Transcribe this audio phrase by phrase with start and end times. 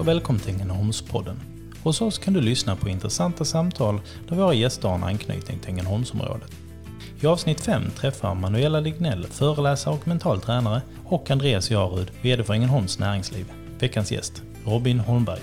[0.00, 1.40] och välkommen till Ängelholmspodden.
[1.82, 5.70] Hos oss kan du lyssna på intressanta samtal där våra gäster har en anknytning till
[5.70, 6.50] Ängelholmsområdet.
[7.20, 12.54] I avsnitt 5 träffar Manuela Lignell, föreläsare och mental tränare, och Andreas Jarud, VD för
[12.54, 13.52] Ängelholms Näringsliv.
[13.78, 15.40] Veckans gäst, Robin Holmberg.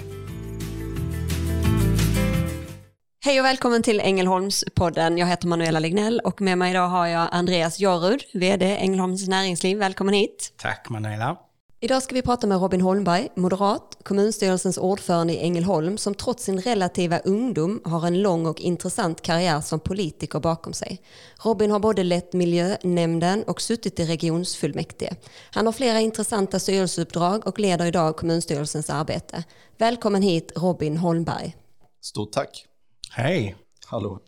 [3.26, 5.18] Hej och välkommen till Ängelholmspodden.
[5.18, 9.78] Jag heter Manuela Lignell och med mig idag har jag Andreas Jarud, VD Ängelholms Näringsliv.
[9.78, 10.54] Välkommen hit.
[10.58, 11.38] Tack Manuela.
[11.80, 16.62] Idag ska vi prata med Robin Holmberg, moderat, kommunstyrelsens ordförande i Ängelholm, som trots sin
[16.62, 21.02] relativa ungdom har en lång och intressant karriär som politiker bakom sig.
[21.44, 25.16] Robin har både lett miljönämnden och suttit i regionsfullmäktige.
[25.52, 29.44] Han har flera intressanta styrelseuppdrag och leder idag kommunstyrelsens arbete.
[29.78, 31.56] Välkommen hit Robin Holmberg.
[32.02, 32.66] Stort tack.
[33.12, 33.56] Hej.
[33.86, 34.20] Hallå.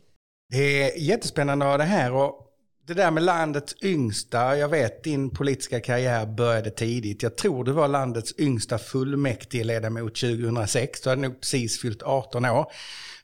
[0.50, 2.49] Det är jättespännande att ha det här och
[2.90, 7.22] det där med landets yngsta, jag vet din politiska karriär började tidigt.
[7.22, 11.00] Jag tror du var landets yngsta fullmäktigeledamot 2006.
[11.00, 12.66] Du hade nog precis fyllt 18 år.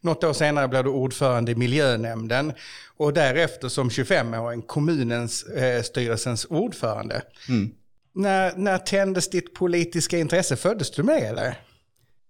[0.00, 2.52] Något år senare blev du ordförande i miljönämnden
[2.96, 7.22] och därefter som 25-åring kommunens eh, styrelsens ordförande.
[7.48, 7.70] Mm.
[8.12, 10.56] När, när tändes ditt politiska intresse?
[10.56, 11.60] Föddes du med eller?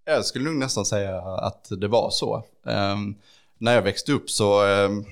[0.05, 2.43] Jag skulle nog nästan säga att det var så.
[2.63, 3.17] Um,
[3.57, 5.05] när jag växte upp så um,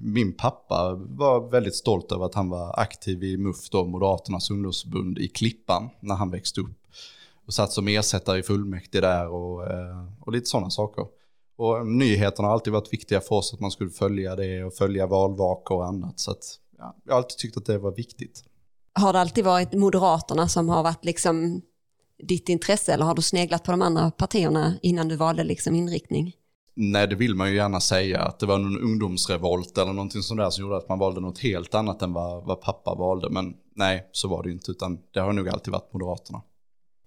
[0.00, 5.18] min pappa var väldigt stolt över att han var aktiv i MUF, då, Moderaternas ungdomsförbund,
[5.18, 6.80] i Klippan när han växte upp.
[7.46, 11.06] Och satt som ersättare i fullmäktige där och, eh, och lite sådana saker.
[11.56, 15.06] Och nyheterna har alltid varit viktiga för oss, att man skulle följa det och följa
[15.06, 16.20] valvakor och annat.
[16.20, 16.44] Så att,
[16.78, 18.44] ja, jag har alltid tyckt att det var viktigt.
[18.92, 21.62] Har det alltid varit Moderaterna som har varit liksom
[22.22, 26.34] ditt intresse eller har du sneglat på de andra partierna innan du valde liksom inriktning?
[26.74, 28.20] Nej, det vill man ju gärna säga.
[28.20, 31.38] Att det var någon ungdomsrevolt eller någonting sånt där som gjorde att man valde något
[31.38, 33.30] helt annat än vad, vad pappa valde.
[33.30, 36.42] Men nej, så var det inte, utan det har nog alltid varit Moderaterna.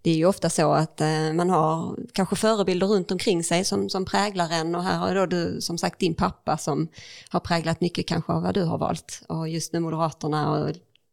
[0.02, 3.90] Det är ju ofta så att eh, man har kanske förebilder runt omkring sig som,
[3.90, 6.88] som präglar en och här har då du som sagt din pappa som
[7.30, 10.70] har präglat mycket kanske av vad du har valt och just nu Moderaterna och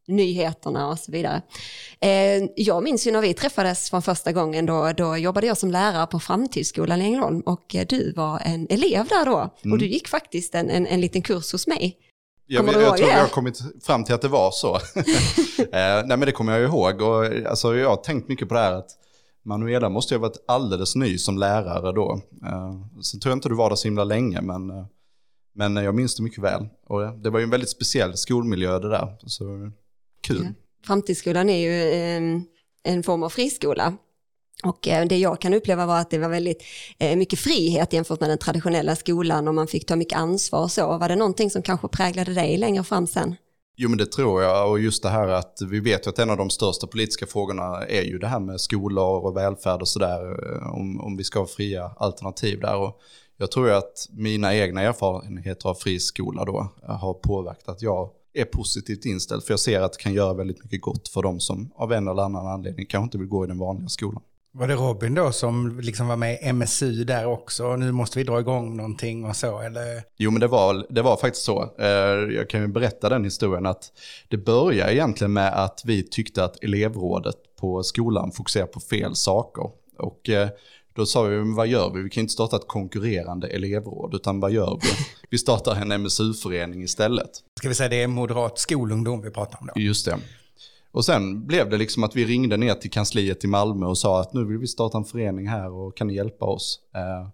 [0.09, 1.43] nyheterna och så vidare.
[2.01, 5.71] Eh, jag minns ju när vi träffades från första gången, då, då jobbade jag som
[5.71, 9.51] lärare på Framtidsskolan i Ängelholm och eh, du var en elev där då.
[9.63, 9.73] Mm.
[9.73, 11.97] Och du gick faktiskt en, en, en liten kurs hos mig.
[12.47, 14.75] Jag, jag, jag tror jag har kommit fram till att det var så.
[15.59, 18.61] eh, nej men det kommer jag ihåg och alltså, jag har tänkt mycket på det
[18.61, 18.91] här att
[19.43, 22.21] Manuela måste ju ha varit alldeles ny som lärare då.
[22.47, 24.87] Eh, sen tror jag inte du var där så himla länge men, eh,
[25.53, 26.69] men jag minns det mycket väl.
[26.87, 29.17] Och det var ju en väldigt speciell skolmiljö det där.
[29.27, 29.71] Så
[30.21, 30.43] Kul.
[30.45, 30.53] Ja.
[30.87, 32.45] Framtidsskolan är ju en,
[32.83, 33.97] en form av friskola.
[34.65, 36.63] Och eh, det jag kan uppleva var att det var väldigt
[36.99, 40.71] eh, mycket frihet jämfört med den traditionella skolan och man fick ta mycket ansvar och
[40.71, 40.99] så.
[40.99, 43.37] Var det någonting som kanske präglade dig längre fram sen?
[43.77, 46.31] Jo men det tror jag och just det här att vi vet ju att en
[46.31, 50.21] av de största politiska frågorna är ju det här med skolor och välfärd och sådär
[50.23, 52.77] eh, om, om vi ska ha fria alternativ där.
[52.77, 53.01] Och
[53.37, 58.45] jag tror ju att mina egna erfarenheter av friskola då har påverkat att jag är
[58.45, 59.45] positivt inställd.
[59.45, 62.09] För jag ser att det kan göra väldigt mycket gott för de som av en
[62.09, 64.23] eller annan anledning kanske inte vill gå i den vanliga skolan.
[64.53, 67.77] Var det Robin då som liksom var med i MSU där också?
[67.77, 70.03] Nu måste vi dra igång någonting och så eller?
[70.17, 71.75] Jo men det var, det var faktiskt så.
[71.79, 71.87] Eh,
[72.35, 73.93] jag kan ju berätta den historien att
[74.29, 79.71] det började egentligen med att vi tyckte att elevrådet på skolan fokuserar på fel saker.
[79.99, 80.49] Och eh,
[80.95, 82.03] då sa vi, men vad gör vi?
[82.03, 84.89] Vi kan inte starta ett konkurrerande elevråd, utan vad gör vi?
[85.31, 87.31] Vi startar en MSU-förening istället.
[87.59, 89.81] Ska vi säga det är moderat skolungdom vi pratar om då?
[89.81, 90.19] Just det.
[90.93, 94.21] Och sen blev det liksom att vi ringde ner till kansliet i Malmö och sa
[94.21, 96.81] att nu vill vi starta en förening här och kan ni hjälpa oss?
[96.95, 97.29] Eh,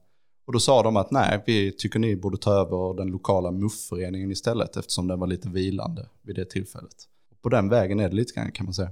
[0.47, 4.31] och då sa de att nej, vi tycker ni borde ta över den lokala MUF-föreningen
[4.31, 6.95] istället eftersom den var lite vilande vid det tillfället.
[7.43, 8.91] På den vägen är det lite grann kan man säga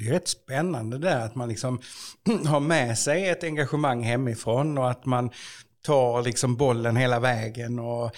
[0.00, 1.80] det är rätt spännande där att man liksom
[2.46, 5.30] har med sig ett engagemang hemifrån och att man
[5.82, 8.10] tar liksom bollen hela vägen och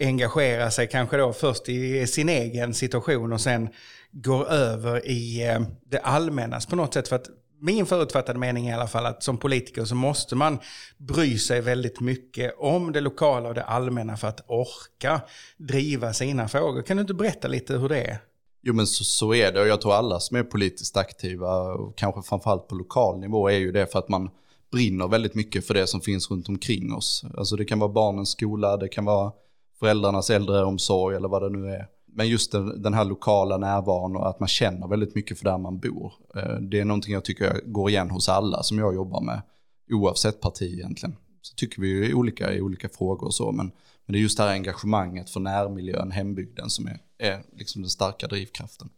[0.00, 3.68] engagerar sig kanske då först i sin egen situation och sen
[4.12, 7.08] går över i eh, det allmännas på något sätt.
[7.08, 7.26] För att
[7.60, 10.58] min förutfattade mening är i alla fall att som politiker så måste man
[10.98, 15.20] bry sig väldigt mycket om det lokala och det allmänna för att orka
[15.56, 16.82] driva sina frågor.
[16.82, 18.18] Kan du inte berätta lite hur det är?
[18.62, 21.98] Jo men så, så, är det och jag tror alla som är politiskt aktiva och
[21.98, 24.30] kanske framförallt på lokal nivå är ju det för att man
[24.72, 27.24] brinner väldigt mycket för det som finns runt omkring oss.
[27.36, 29.32] Alltså det kan vara barnens skola, det kan vara
[29.78, 31.86] föräldrarnas äldreomsorg eller vad det nu är.
[32.06, 35.58] Men just den, den här lokala närvaron och att man känner väldigt mycket för där
[35.58, 36.12] man bor.
[36.36, 39.42] Eh, det är någonting jag tycker går igen hos alla som jag jobbar med,
[39.90, 41.16] oavsett parti egentligen.
[41.42, 43.72] Så tycker vi ju olika i olika frågor och så, men
[44.10, 47.90] men det är just det här engagemanget för närmiljön, hembygden som är, är liksom den
[47.90, 48.88] starka drivkraften.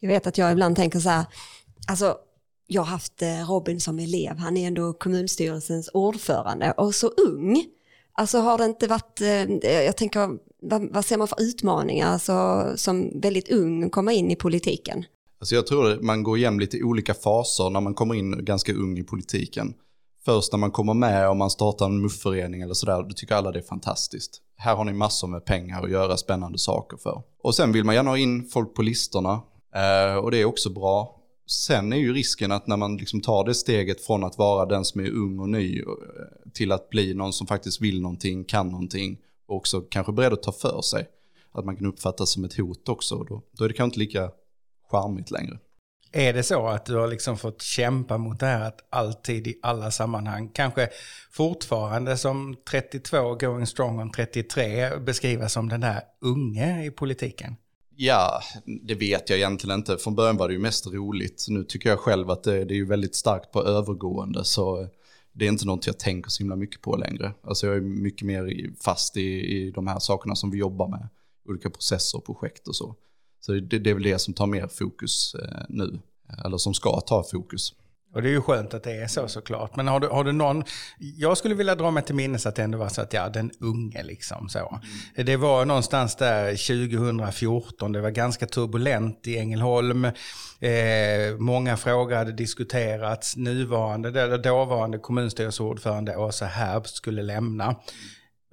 [0.00, 1.24] Jag vet att jag ibland tänker så här,
[1.88, 2.16] alltså
[2.66, 7.64] jag har haft eh, Robin som elev, han är ändå kommunstyrelsens ordförande och så ung.
[8.12, 12.64] Alltså har det inte varit, eh, jag tänker, vad, vad ser man för utmaningar alltså,
[12.76, 15.04] som väldigt ung komma in i politiken?
[15.40, 18.72] Alltså jag tror att man går igenom lite olika faser när man kommer in ganska
[18.72, 19.74] ung i politiken.
[20.24, 23.52] Först när man kommer med och man startar en mufförening eller sådär, då tycker alla
[23.52, 24.42] det är fantastiskt.
[24.62, 27.22] Här har ni massor med pengar att göra spännande saker för.
[27.42, 29.42] Och sen vill man gärna ha in folk på listorna
[29.74, 31.20] eh, och det är också bra.
[31.46, 34.84] Sen är ju risken att när man liksom tar det steget från att vara den
[34.84, 35.84] som är ung och ny eh,
[36.54, 40.42] till att bli någon som faktiskt vill någonting, kan någonting och också kanske beredd att
[40.42, 41.08] ta för sig.
[41.52, 43.24] Att man kan uppfattas som ett hot också.
[43.28, 44.30] Då, då är det kanske inte lika
[44.90, 45.58] charmigt längre.
[46.12, 49.58] Är det så att du har liksom fått kämpa mot det här att alltid i
[49.62, 50.88] alla sammanhang, kanske
[51.30, 57.56] fortfarande som 32 going strong on 33, beskrivas som den där unge i politiken?
[57.96, 58.40] Ja,
[58.82, 59.98] det vet jag egentligen inte.
[59.98, 61.46] Från början var det ju mest roligt.
[61.48, 64.44] Nu tycker jag själv att det, det är ju väldigt starkt på övergående.
[64.44, 64.88] Så
[65.32, 67.32] det är inte något jag tänker så himla mycket på längre.
[67.42, 71.08] Alltså jag är mycket mer fast i, i de här sakerna som vi jobbar med.
[71.48, 72.96] Olika processer och projekt och så.
[73.40, 76.00] Så det, det är väl det som tar mer fokus eh, nu.
[76.44, 77.74] Eller som ska ta fokus.
[78.14, 79.76] Och det är ju skönt att det är så såklart.
[79.76, 80.64] Men har du, har du någon,
[80.98, 83.50] jag skulle vilja dra mig till minnes att det ändå var så att ja, den
[83.60, 84.58] unge liksom så.
[84.58, 85.26] Mm.
[85.26, 90.04] Det var någonstans där 2014, det var ganska turbulent i Ängelholm.
[90.04, 90.12] Eh,
[91.38, 93.36] många frågor hade diskuterats.
[93.36, 97.76] Nuvarande, dåvarande kommunstyrelseordförande Åsa Herb skulle lämna.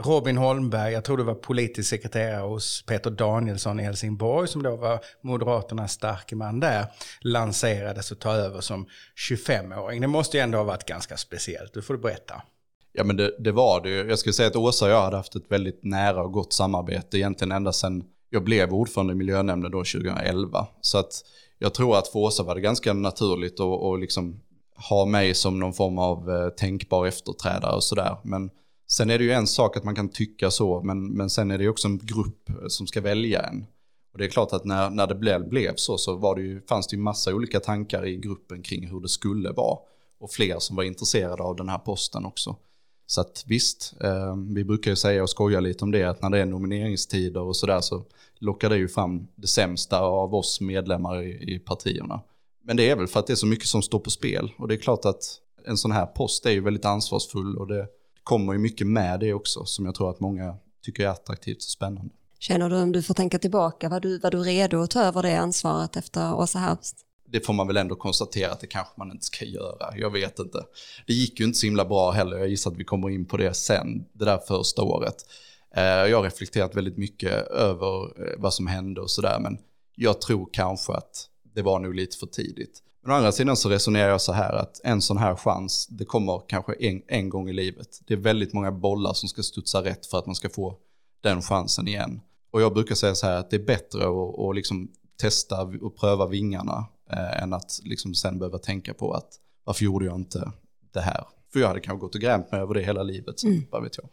[0.04, 4.76] Robin Holmberg, jag tror det var politisk sekreterare hos Peter Danielsson i Helsingborg, som då
[4.76, 6.86] var Moderaternas starke man där,
[7.22, 8.88] lanserades och ta över som
[9.30, 10.02] 25-åring.
[10.02, 12.42] Det måste ju ändå ha varit ganska speciellt, du får du berätta.
[12.92, 15.36] Ja men det, det var det Jag skulle säga att Åsa och jag hade haft
[15.36, 19.78] ett väldigt nära och gott samarbete egentligen ända sedan jag blev ordförande i miljönämnden då
[19.78, 20.68] 2011.
[20.82, 21.12] Så att
[21.60, 24.40] jag tror att för Åsa var det ganska naturligt att, och liksom
[24.90, 28.18] ha mig som någon form av eh, tänkbar efterträdare och sådär.
[28.24, 28.50] Men
[28.88, 31.58] Sen är det ju en sak att man kan tycka så, men, men sen är
[31.58, 33.66] det ju också en grupp eh, som ska välja en.
[34.14, 36.62] Och det är klart att när, när det blev, blev så, så var det ju,
[36.62, 39.78] fanns det ju massa olika tankar i gruppen kring hur det skulle vara.
[40.20, 42.56] Och fler som var intresserade av den här posten också.
[43.06, 46.30] Så att visst, eh, vi brukar ju säga och skoja lite om det, att när
[46.30, 48.06] det är nomineringstider och sådär så
[48.40, 52.22] lockar det ju fram det sämsta av oss medlemmar i, i partierna.
[52.64, 54.52] Men det är väl för att det är så mycket som står på spel.
[54.58, 55.24] Och det är klart att
[55.66, 57.88] en sån här post är ju väldigt ansvarsfull och det,
[58.28, 61.62] kommer ju mycket med det också som jag tror att många tycker är attraktivt och
[61.62, 62.14] spännande.
[62.40, 65.24] Känner du om du får tänka tillbaka, var du, var du redo att ta över
[65.24, 66.96] det ansvaret efter Åsa Herbst?
[67.30, 69.98] Det får man väl ändå konstatera att det kanske man inte ska göra.
[69.98, 70.64] Jag vet inte.
[71.08, 72.38] Det gick ju inte så himla bra heller.
[72.38, 75.16] Jag gissar att vi kommer in på det sen, det där första året.
[75.76, 79.58] Eh, jag har reflekterat väldigt mycket över eh, vad som hände och sådär, men
[79.96, 82.82] jag tror kanske att det var nog lite för tidigt.
[83.02, 86.06] Men å andra sidan så resonerar jag så här att en sån här chans, det
[86.06, 88.02] kommer kanske en, en gång i livet.
[88.08, 90.78] Det är väldigt många bollar som ska studsa rätt för att man ska få
[91.22, 92.22] den chansen igen.
[92.52, 95.98] Och jag brukar säga så här att det är bättre att, att liksom testa och
[95.98, 99.30] pröva vingarna eh, än att liksom sen behöva tänka på att
[99.64, 100.52] varför gjorde jag inte
[100.94, 101.24] det här?
[101.54, 103.66] För jag hade kanske gått och grämt mig över det hela livet, så mm.
[103.72, 104.10] vad vet jag.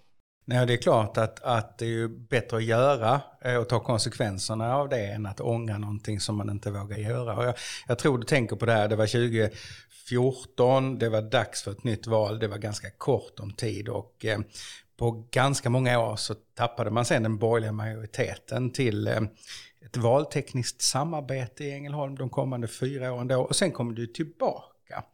[0.46, 4.76] Nej, det är klart att, att det är bättre att göra eh, och ta konsekvenserna
[4.76, 7.37] av det än att ångra någonting som man inte vågar göra.
[7.37, 7.55] Och jag,
[7.87, 11.85] jag tror du tänker på det här, det var 2014, det var dags för ett
[11.85, 14.38] nytt val, det var ganska kort om tid och eh,
[14.97, 19.21] på ganska många år så tappade man sen den borgerliga majoriteten till eh,
[19.87, 24.74] ett valtekniskt samarbete i Ängelholm de kommande fyra åren då och sen kom du tillbaka
[24.85, 25.05] tillbaka.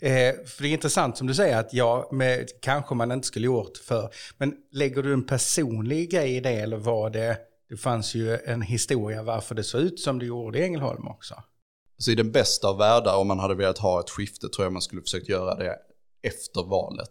[0.00, 3.46] Eh, för det är intressant som du säger att ja, med, kanske man inte skulle
[3.46, 4.10] gjort för.
[4.38, 7.38] Men lägger du en personlig grej i det eller var det,
[7.68, 11.34] det fanns ju en historia varför det såg ut som det gjorde i Ängelholm också.
[11.98, 14.72] Så i den bästa av världar, om man hade velat ha ett skifte, tror jag
[14.72, 15.76] man skulle försökt göra det
[16.22, 17.10] efter valet.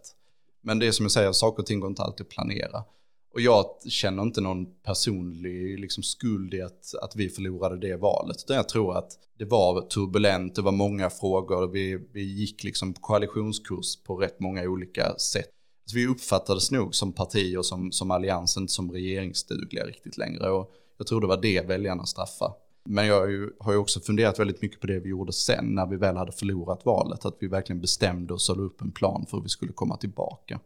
[0.61, 2.83] Men det är som jag säger, saker och ting går inte alltid att planera.
[3.33, 8.37] Och jag känner inte någon personlig liksom, skuld i att, att vi förlorade det valet.
[8.45, 12.93] Utan jag tror att det var turbulent, det var många frågor, vi, vi gick liksom
[12.93, 15.49] koalitionskurs på rätt många olika sätt.
[15.85, 20.49] Så vi uppfattades nog som partier som, som alliansen, som regeringsdugliga riktigt längre.
[20.49, 22.53] Och jag tror det var det väljarna straffade.
[22.85, 25.65] Men jag har ju, har ju också funderat väldigt mycket på det vi gjorde sen
[25.65, 27.25] när vi väl hade förlorat valet.
[27.25, 29.97] Att vi verkligen bestämde oss och la upp en plan för hur vi skulle komma
[29.97, 30.59] tillbaka.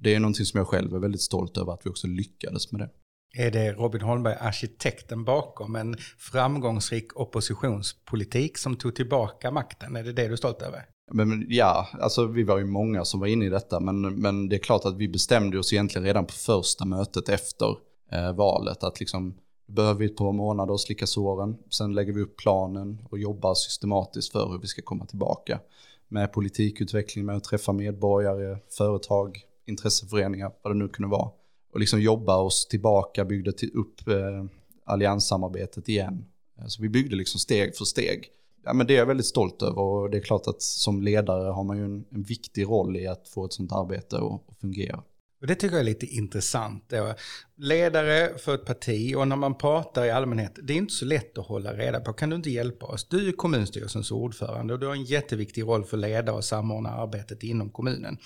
[0.00, 2.80] Det är någonting som jag själv är väldigt stolt över att vi också lyckades med
[2.80, 2.90] det.
[3.36, 9.96] Är det Robin Holmberg, arkitekten bakom en framgångsrik oppositionspolitik som tog tillbaka makten?
[9.96, 10.84] Är det det du är stolt över?
[11.12, 14.56] Men, ja, alltså vi var ju många som var inne i detta, men, men det
[14.56, 17.76] är klart att vi bestämde oss egentligen redan på första mötet efter
[18.12, 19.34] eh, valet att liksom
[19.66, 21.56] behöver vi ett par månader och slicka såren.
[21.70, 25.60] Sen lägger vi upp planen och jobbar systematiskt för hur vi ska komma tillbaka.
[26.10, 31.30] med politikutveckling, med att träffa medborgare, företag, intresseföreningar, vad det nu kunde vara.
[31.72, 34.44] Och liksom jobba oss tillbaka, byggde till upp eh,
[34.84, 36.24] allianssamarbetet igen.
[36.58, 38.28] Eh, så vi byggde liksom steg för steg.
[38.64, 41.50] Ja, men det är jag väldigt stolt över och det är klart att som ledare
[41.50, 45.02] har man ju en, en viktig roll i att få ett sånt arbete att fungera.
[45.40, 46.92] Och det tycker jag är lite intressant.
[47.56, 51.38] Ledare för ett parti och när man pratar i allmänhet, det är inte så lätt
[51.38, 52.12] att hålla reda på.
[52.12, 53.08] Kan du inte hjälpa oss?
[53.08, 56.90] Du är kommunstyrelsens ordförande och du har en jätteviktig roll för att leda och samordna
[56.90, 58.18] arbetet inom kommunen.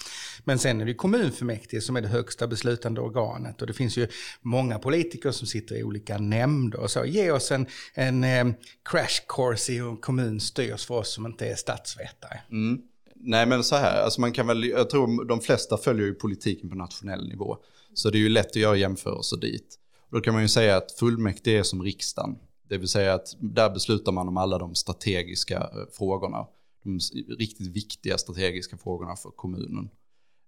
[0.44, 4.08] Men sen är det kommunfullmäktige som är det högsta beslutande organet och det finns ju
[4.40, 7.04] många politiker som sitter i olika nämnder och så.
[7.04, 8.46] Ge oss en, en eh,
[8.90, 12.40] crash course i hur en kommun styrs för oss som inte är statsvetare.
[12.50, 12.82] Mm.
[13.24, 16.70] Nej men så här, alltså man kan väl, jag tror de flesta följer ju politiken
[16.70, 17.56] på nationell nivå.
[17.94, 19.78] Så det är ju lätt att göra jämförelser dit.
[20.10, 22.36] Då kan man ju säga att fullmäktige är som riksdagen.
[22.68, 26.46] Det vill säga att där beslutar man om alla de strategiska eh, frågorna.
[26.84, 26.98] De
[27.38, 29.90] riktigt viktiga strategiska frågorna för kommunen.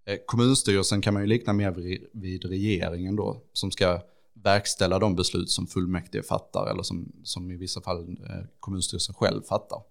[0.07, 1.71] Eh, kommunstyrelsen kan man ju likna mer
[2.13, 4.01] vid regeringen då, som ska
[4.45, 9.43] verkställa de beslut som fullmäktige fattar eller som, som i vissa fall eh, kommunstyrelsen själv
[9.43, 9.83] fattar.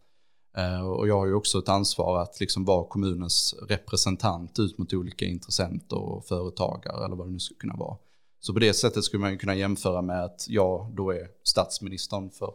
[0.58, 4.94] Eh, och jag har ju också ett ansvar att liksom vara kommunens representant ut mot
[4.94, 7.98] olika intressenter och företagare eller vad det nu skulle kunna vara.
[8.40, 12.54] Så på det sättet skulle man kunna jämföra med att jag då är statsministern för,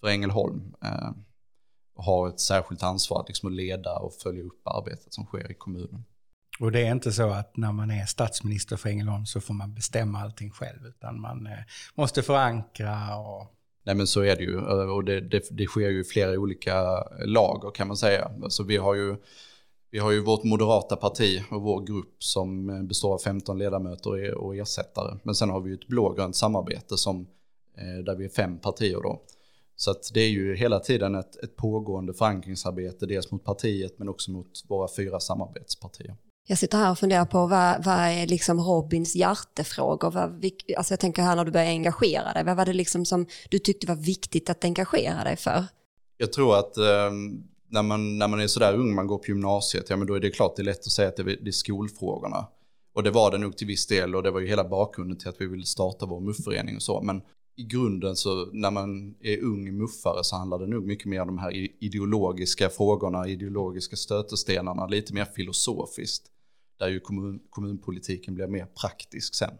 [0.00, 1.10] för Ängelholm eh,
[1.94, 5.54] och har ett särskilt ansvar att liksom leda och följa upp arbetet som sker i
[5.54, 6.04] kommunen.
[6.60, 9.74] Och det är inte så att när man är statsminister för Ängelholm så får man
[9.74, 11.58] bestämma allting själv, utan man eh,
[11.94, 13.59] måste förankra och
[13.90, 16.38] Nej men så är det ju eh, och det, det, det sker ju i flera
[16.38, 18.30] olika lager kan man säga.
[18.42, 19.16] Alltså vi har ju
[19.90, 24.34] vi har ju vårt moderata parti och vår grupp som eh, består av 15 ledamöter
[24.34, 25.18] och ersättare.
[25.22, 27.26] Men sen har vi ju ett blågrönt samarbete som,
[27.76, 29.22] eh, där vi är fem partier då.
[29.76, 34.08] Så att det är ju hela tiden ett, ett pågående förankringsarbete, dels mot partiet men
[34.08, 36.16] också mot våra fyra samarbetspartier.
[36.50, 40.10] Jag sitter här och funderar på vad, vad är liksom Robins hjärtefrågor?
[40.10, 40.44] Vad,
[40.76, 43.58] alltså jag tänker här när du började engagera dig, vad var det liksom som du
[43.58, 45.64] tyckte var viktigt att engagera dig för?
[46.16, 47.10] Jag tror att eh,
[47.68, 50.20] när, man, när man är sådär ung, man går på gymnasiet, ja men då är
[50.20, 52.46] det klart det är lätt att säga att det, det är skolfrågorna.
[52.94, 55.28] Och det var det nog till viss del och det var ju hela bakgrunden till
[55.28, 57.00] att vi ville starta vår mufförening och så.
[57.00, 57.22] Men
[57.56, 61.26] i grunden så när man är ung muffare så handlar det nog mycket mer om
[61.26, 61.52] de här
[61.84, 66.30] ideologiska frågorna, ideologiska stötestenarna, lite mer filosofiskt.
[66.80, 69.54] Där ju kommun, kommunpolitiken blir mer praktisk sen.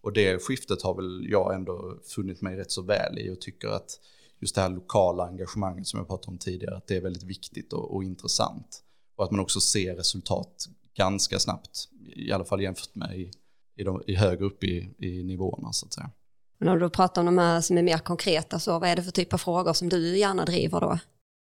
[0.00, 3.68] Och det skiftet har väl jag ändå funnit mig rätt så väl i och tycker
[3.68, 4.00] att
[4.40, 7.72] just det här lokala engagemanget som jag pratade om tidigare, att det är väldigt viktigt
[7.72, 8.82] och, och intressant.
[9.16, 13.30] Och att man också ser resultat ganska snabbt, i alla fall jämfört med i,
[13.76, 16.10] i, de, i högre upp i, i nivåerna så att säga.
[16.58, 19.02] Men om du pratar om de här som är mer konkreta, så vad är det
[19.02, 20.98] för typ av frågor som du gärna driver då?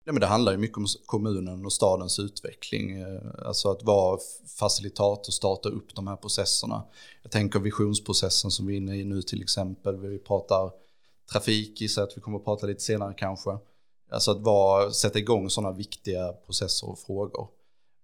[0.05, 3.01] Ja, men det handlar ju mycket om kommunen och stadens utveckling.
[3.01, 4.19] Eh, alltså att vara
[4.59, 6.83] facilitator och starta upp de här processerna.
[7.23, 9.97] Jag tänker visionsprocessen som vi är inne i nu till exempel.
[9.97, 10.71] Vi pratar
[11.31, 13.57] trafik, gissar att vi kommer att prata lite senare kanske.
[14.11, 17.47] Alltså att vara, sätta igång sådana viktiga processer och frågor.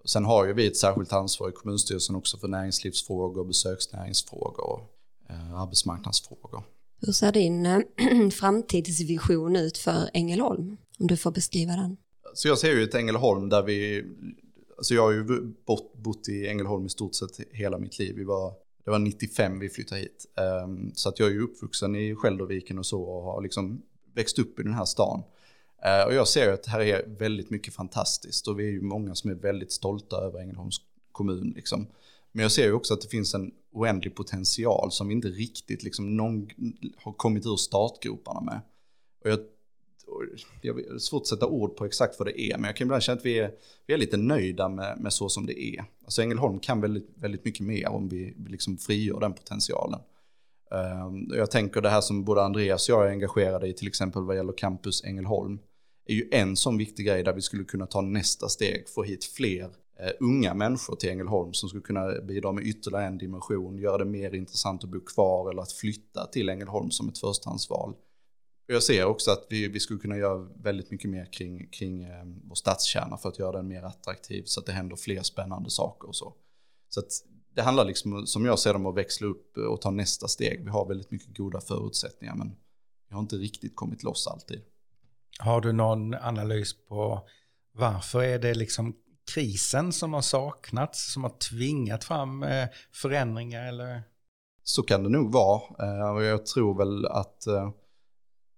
[0.06, 4.82] Sen har ju vi ett särskilt ansvar i kommunstyrelsen också för näringslivsfrågor, besöksnäringsfrågor och
[5.30, 6.64] eh, arbetsmarknadsfrågor.
[7.02, 7.80] Hur ser din eh,
[8.32, 10.78] framtidsvision ut för Ängelholm?
[11.00, 11.98] Om du får beskriva den.
[12.34, 14.04] Så jag ser ju ett Ängelholm där vi,
[14.78, 15.24] alltså jag har ju
[15.66, 18.16] bott, bott i Ängelholm i stort sett hela mitt liv.
[18.16, 18.54] Vi var,
[18.86, 20.26] det var 95 vi flyttade hit.
[20.64, 23.82] Um, så att jag är ju uppvuxen i Skälderviken och så och har liksom
[24.14, 25.24] växt upp i den här stan.
[25.86, 29.16] Uh, och jag ser att här är väldigt mycket fantastiskt och vi är ju många
[29.16, 30.78] som är väldigt stolta över Ängelholms
[31.12, 31.54] kommun.
[31.56, 31.88] Liksom.
[32.32, 35.84] Men jag ser ju också att det finns en oändlig potential som vi inte riktigt
[35.84, 36.50] liksom någon,
[36.96, 38.62] har kommit ur startgroparna med.
[39.24, 39.40] Och jag,
[40.62, 43.04] jag har svårt att sätta ord på exakt vad det är, men jag kan ibland
[43.04, 43.52] känna att vi är,
[43.88, 45.86] vi är lite nöjda med, med så som det är.
[46.04, 50.00] Alltså Ängelholm kan väldigt, väldigt mycket mer om vi liksom frigör den potentialen.
[50.72, 54.24] Um, jag tänker det här som både Andreas och jag är engagerade i, till exempel
[54.24, 55.60] vad gäller Campus Ängelholm,
[56.06, 59.26] är ju en sån viktig grej där vi skulle kunna ta nästa steg, få hit
[59.26, 59.64] fler
[60.00, 64.06] eh, unga människor till Ängelholm som skulle kunna bidra med ytterligare en dimension, göra det
[64.06, 67.94] mer intressant att bo kvar eller att flytta till Ängelholm som ett förstahandsval.
[68.68, 72.26] Jag ser också att vi, vi skulle kunna göra väldigt mycket mer kring, kring eh,
[72.44, 76.08] vår stadskärna för att göra den mer attraktiv så att det händer fler spännande saker
[76.08, 76.34] och så.
[76.90, 77.08] Så att
[77.56, 80.64] det handlar liksom, som jag ser det, om att växla upp och ta nästa steg.
[80.64, 82.56] Vi har väldigt mycket goda förutsättningar men
[83.10, 84.62] vi har inte riktigt kommit loss alltid.
[85.40, 87.28] Har du någon analys på
[87.72, 88.96] varför är det liksom
[89.34, 94.04] krisen som har saknats, som har tvingat fram eh, förändringar eller?
[94.64, 95.62] Så kan det nog vara.
[95.80, 97.48] Eh, och jag tror väl att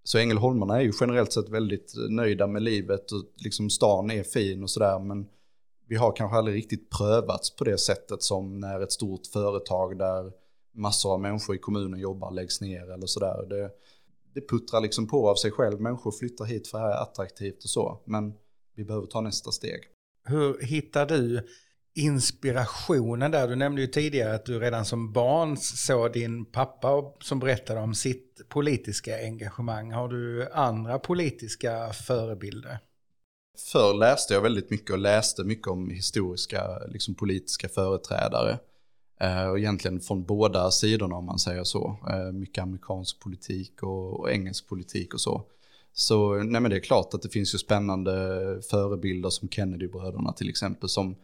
[0.08, 4.24] så ängelholmarna är ju generellt sett väldigt eh, nöjda med livet och liksom stan är
[4.24, 5.28] fin och sådär men
[5.88, 10.32] vi har kanske aldrig riktigt prövats på det sättet som när ett stort företag där
[10.74, 13.46] massor av människor i kommunen jobbar läggs ner eller sådär.
[13.50, 13.70] Det,
[14.34, 15.82] det puttrar liksom på av sig själv.
[15.82, 18.02] Människor flyttar hit för det här är attraktivt och så.
[18.06, 18.34] Men
[18.76, 19.80] vi behöver ta nästa steg.
[20.24, 21.48] Hur hittar du
[21.98, 23.48] inspirationen där?
[23.48, 27.96] Du nämnde ju tidigare att du redan som barn såg din pappa som berättade om
[27.96, 29.92] sitt politiska engagemang.
[29.92, 32.80] Har du andra politiska förebilder?
[33.72, 38.60] Förr läste jag väldigt mycket och läste mycket om historiska liksom, politiska företrädare.
[39.20, 42.00] Eh, och egentligen från båda sidorna om man säger så.
[42.10, 45.44] Eh, mycket amerikansk politik och, och engelsk politik och så.
[45.94, 48.12] Så nej men det är klart att det finns ju spännande
[48.70, 51.16] förebilder som Kennedy-bröderna till exempel som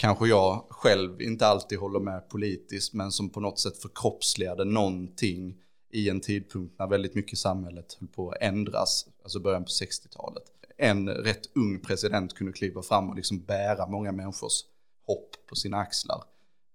[0.00, 5.56] kanske jag själv inte alltid håller med politiskt men som på något sätt förkroppsligade någonting
[5.92, 9.68] i en tidpunkt när väldigt mycket i samhället höll på att ändras, alltså början på
[9.68, 10.42] 60-talet.
[10.76, 14.64] En rätt ung president kunde kliva fram och liksom bära många människors
[15.06, 16.22] hopp på sina axlar.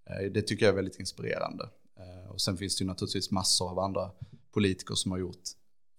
[0.09, 1.69] Eh, det tycker jag är väldigt inspirerande.
[1.99, 4.11] Eh, och sen finns det ju naturligtvis massor av andra
[4.53, 5.43] politiker som har gjort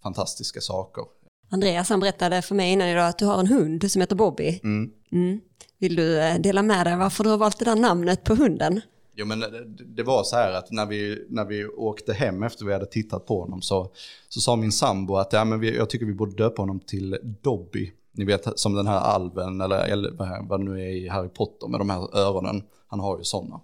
[0.03, 1.05] fantastiska saker.
[1.51, 4.61] Andreas han berättade för mig innan idag att du har en hund som heter Bobby.
[4.63, 4.93] Mm.
[5.13, 5.41] Mm.
[5.79, 8.81] Vill du eh, dela med dig varför du har valt det där namnet på hunden?
[9.17, 9.49] Jo men eh,
[9.87, 13.27] det var så här att när vi, när vi åkte hem efter vi hade tittat
[13.27, 13.91] på honom så,
[14.29, 17.19] så sa min sambo att ja, men vi, jag tycker vi borde döpa honom till
[17.43, 17.93] Dobby.
[18.13, 20.11] Ni vet som den här alven eller, eller
[20.49, 22.63] vad det nu är i Harry Potter med de här öronen.
[22.89, 23.61] Han har ju sådana.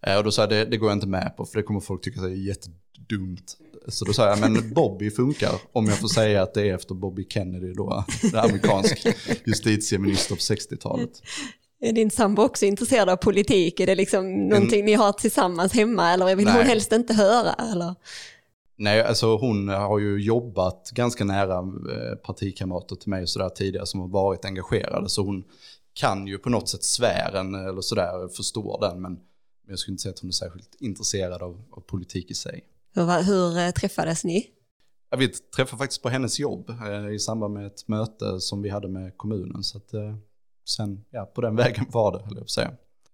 [0.00, 1.80] Eh, och då sa jag, det, det går jag inte med på för det kommer
[1.80, 3.56] folk tycka är jättedumt.
[3.88, 6.94] Så då sa jag, men Bobby funkar om jag får säga att det är efter
[6.94, 9.06] Bobby Kennedy då, den amerikansk
[9.44, 11.22] justitieminister på 60-talet.
[11.80, 13.80] Är din sambo också intresserad av politik?
[13.80, 16.56] Är det liksom någonting ni har tillsammans hemma eller vill Nej.
[16.56, 17.52] hon helst inte höra?
[17.52, 17.94] Eller?
[18.76, 24.00] Nej, alltså hon har ju jobbat ganska nära eh, partikamrater till mig sådär tidigare som
[24.00, 25.08] har varit engagerade.
[25.08, 25.44] Så hon
[25.92, 29.02] kan ju på något sätt sfären eller sådär, förstår den.
[29.02, 29.18] Men
[29.68, 32.64] men jag skulle inte säga att hon är särskilt intresserad av, av politik i sig.
[32.94, 34.46] Hur, hur eh, träffades ni?
[35.10, 38.68] Ja, vi träffade faktiskt på hennes jobb eh, i samband med ett möte som vi
[38.68, 39.62] hade med kommunen.
[39.62, 40.16] Så att, eh,
[40.68, 42.72] sen, ja, på den vägen var det, höll jag på säga.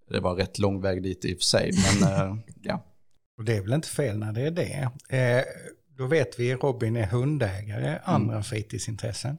[0.09, 2.85] Det var rätt lång väg dit i och för sig, men eh, ja.
[3.39, 4.91] Och det är väl inte fel när det är det.
[5.19, 5.45] Eh,
[5.97, 8.45] då vet vi, Robin är hundägare, andra mm.
[8.45, 9.39] fritidsintressen?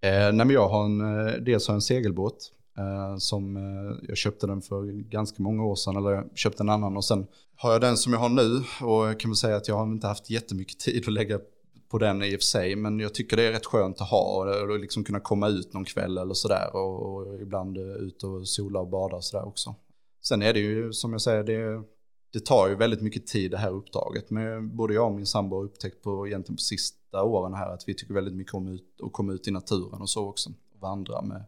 [0.00, 4.46] Eh, nej, men jag har en, dels har en segelbåt Eh, som eh, jag köpte
[4.46, 7.80] den för ganska många år sedan, eller jag köpte en annan och sen har jag
[7.80, 10.30] den som jag har nu och jag kan väl säga att jag har inte haft
[10.30, 11.40] jättemycket tid att lägga
[11.88, 14.36] på den i och för sig, men jag tycker det är rätt skönt att ha
[14.36, 18.48] och eh, liksom kunna komma ut någon kväll eller sådär och, och ibland ut och
[18.48, 19.74] sola och bada och sådär också.
[20.22, 21.82] Sen är det ju som jag säger, det,
[22.32, 24.30] det tar ju väldigt mycket tid det här uppdraget.
[24.30, 27.84] Men både jag och min sambo har upptäckt på, egentligen på sista åren här att
[27.86, 30.50] vi tycker väldigt mycket om ut, att komma ut i naturen och så också.
[30.80, 31.44] Vandra med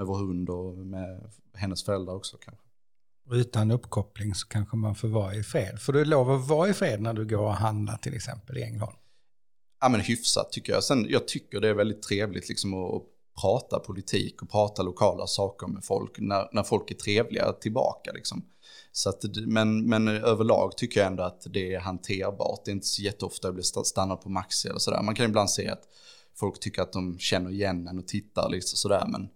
[0.00, 2.64] med vår hund och med hennes föräldrar också kanske.
[3.26, 5.80] Och utan uppkoppling så kanske man får vara i fred.
[5.80, 8.62] Får du lov att vara i fred när du går och handlar till exempel i
[8.62, 8.96] Ängelholm?
[9.80, 10.84] Ja men hyfsat tycker jag.
[10.84, 13.02] Sen jag tycker det är väldigt trevligt liksom att
[13.40, 18.44] prata politik och prata lokala saker med folk när, när folk är trevliga tillbaka liksom.
[18.92, 22.64] Så att, men, men överlag tycker jag ändå att det är hanterbart.
[22.64, 25.02] Det är inte så jätteofta jag blir stannad på Maxi eller sådär.
[25.02, 25.82] Man kan ibland se att
[26.34, 29.04] folk tycker att de känner igen en och tittar liksom sådär.
[29.08, 29.28] Men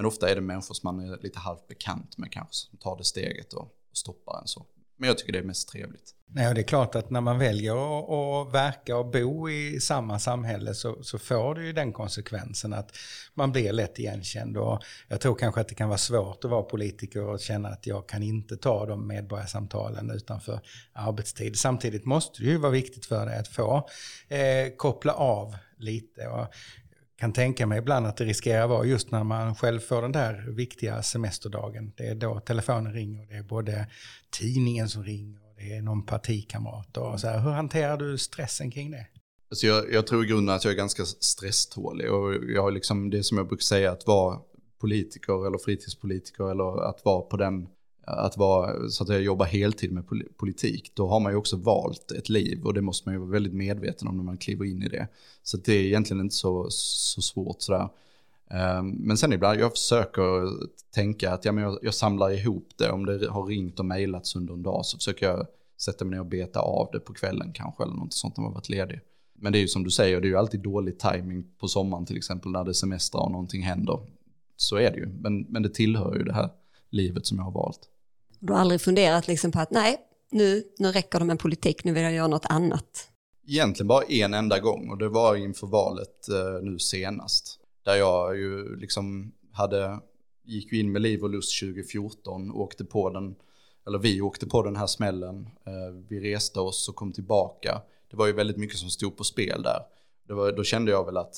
[0.00, 2.96] men ofta är det människor som man är lite halvt bekant med kanske, som tar
[2.96, 4.66] det steget och, stoppar en så.
[4.96, 6.14] Men jag tycker det är mest trevligt.
[6.26, 10.18] Nej, det är klart att när man väljer att, att verka och bo i samma
[10.18, 12.96] samhälle så, så, får det ju den konsekvensen att
[13.34, 14.56] man blir lätt igenkänd.
[14.56, 17.86] Och jag tror kanske att det kan vara svårt att vara politiker och känna att
[17.86, 20.60] jag kan inte ta de medborgarsamtalen utanför
[20.92, 21.58] arbetstid.
[21.58, 23.88] Samtidigt måste det ju vara viktigt för dig att få
[24.28, 26.28] eh, koppla av lite.
[26.28, 26.46] Och
[27.20, 30.12] kan tänka mig ibland att det riskerar att vara just när man själv får den
[30.12, 31.92] där viktiga semesterdagen.
[31.96, 33.86] Det är då telefonen ringer och det är både
[34.30, 36.96] tidningen som ringer och det är någon partikamrat.
[36.96, 37.38] Och så här.
[37.40, 39.06] Hur hanterar du stressen kring det?
[39.50, 43.10] Alltså jag, jag tror i grunden att jag är ganska stresstålig och jag har liksom
[43.10, 44.38] det som jag brukar säga att vara
[44.80, 47.68] politiker eller fritidspolitiker eller att vara på den
[48.10, 50.04] att vara, så att jag heltid med
[50.36, 53.30] politik, då har man ju också valt ett liv och det måste man ju vara
[53.30, 55.08] väldigt medveten om när man kliver in i det.
[55.42, 57.88] Så det är egentligen inte så, så svårt sådär.
[58.50, 60.48] Ehm, men sen ibland, jag försöker
[60.94, 64.36] tänka att ja, men jag, jag samlar ihop det, om det har ringt och mejlats
[64.36, 65.46] under en dag så försöker jag
[65.80, 68.52] sätta mig ner och beta av det på kvällen kanske eller något sånt när man
[68.52, 69.00] varit ledig.
[69.34, 72.06] Men det är ju som du säger, det är ju alltid dålig timing på sommaren
[72.06, 74.00] till exempel när det är semester och någonting händer.
[74.56, 76.50] Så är det ju, men, men det tillhör ju det här
[76.90, 77.80] livet som jag har valt.
[78.40, 79.96] Du har aldrig funderat liksom på att nej,
[80.30, 83.08] nu, nu räcker det med politik, nu vill jag göra något annat?
[83.46, 87.58] Egentligen bara en enda gång och det var inför valet eh, nu senast.
[87.84, 90.00] Där jag ju liksom hade
[90.44, 93.34] gick ju in med liv och lust 2014 och åkte på den,
[93.86, 95.48] eller vi åkte på den här smällen.
[95.66, 97.82] Eh, vi reste oss och kom tillbaka.
[98.10, 99.80] Det var ju väldigt mycket som stod på spel där.
[100.28, 101.34] Det var, då kände jag väl att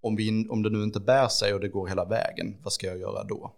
[0.00, 2.86] om, vi, om det nu inte bär sig och det går hela vägen, vad ska
[2.86, 3.52] jag göra då?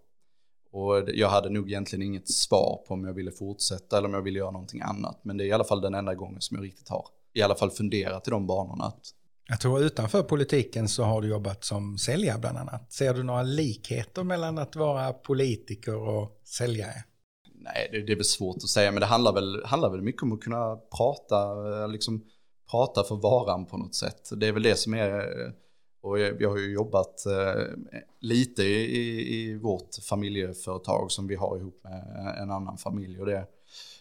[0.71, 4.21] Och jag hade nog egentligen inget svar på om jag ville fortsätta eller om jag
[4.21, 5.19] ville göra någonting annat.
[5.23, 7.55] Men det är i alla fall den enda gången som jag riktigt har i alla
[7.55, 8.83] fall funderat i de banorna.
[8.83, 8.99] Att...
[9.47, 12.93] Jag tror utanför politiken så har du jobbat som säljare bland annat.
[12.93, 17.03] Ser du några likheter mellan att vara politiker och säljare?
[17.55, 20.23] Nej, det, det är väl svårt att säga, men det handlar väl, handlar väl mycket
[20.23, 21.53] om att kunna prata,
[21.87, 22.25] liksom,
[22.71, 24.29] prata för varan på något sätt.
[24.35, 25.23] Det är väl det som är
[26.01, 27.63] och jag har ju jobbat eh,
[28.19, 33.19] lite i, i vårt familjeföretag som vi har ihop med en annan familj.
[33.19, 33.47] Och det,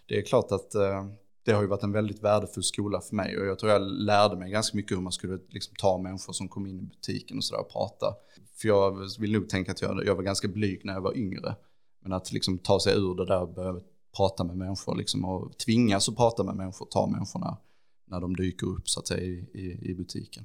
[0.06, 1.06] det är klart att eh,
[1.44, 4.36] det har ju varit en väldigt värdefull skola för mig och jag tror jag lärde
[4.36, 7.44] mig ganska mycket hur man skulle liksom ta människor som kom in i butiken och
[7.44, 8.14] sådär och prata.
[8.54, 11.56] För jag vill nog tänka att jag, jag var ganska blyg när jag var yngre.
[12.00, 13.80] Men att liksom ta sig ur det där och börja
[14.16, 17.56] prata med människor liksom och tvingas att prata med människor, ta människorna
[18.04, 20.44] när de dyker upp så att säga i, i, i butiken.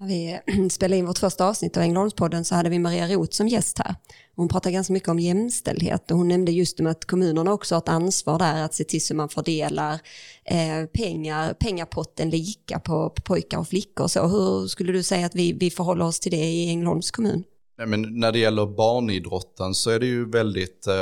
[0.00, 3.48] När vi spelade in vårt första avsnitt av Ängelholmspodden så hade vi Maria Roth som
[3.48, 3.94] gäst här.
[4.36, 7.82] Hon pratade ganska mycket om jämställdhet och hon nämnde just om att kommunerna också har
[7.82, 10.00] ett ansvar där att se till så man fördelar
[10.44, 14.08] eh, pengar, pengapotten lika på, på pojkar och flickor.
[14.08, 17.44] Så hur skulle du säga att vi, vi förhåller oss till det i Ängelholms kommun?
[17.78, 20.94] Nej, men när det gäller barnidrotten så är det ju väldigt eh,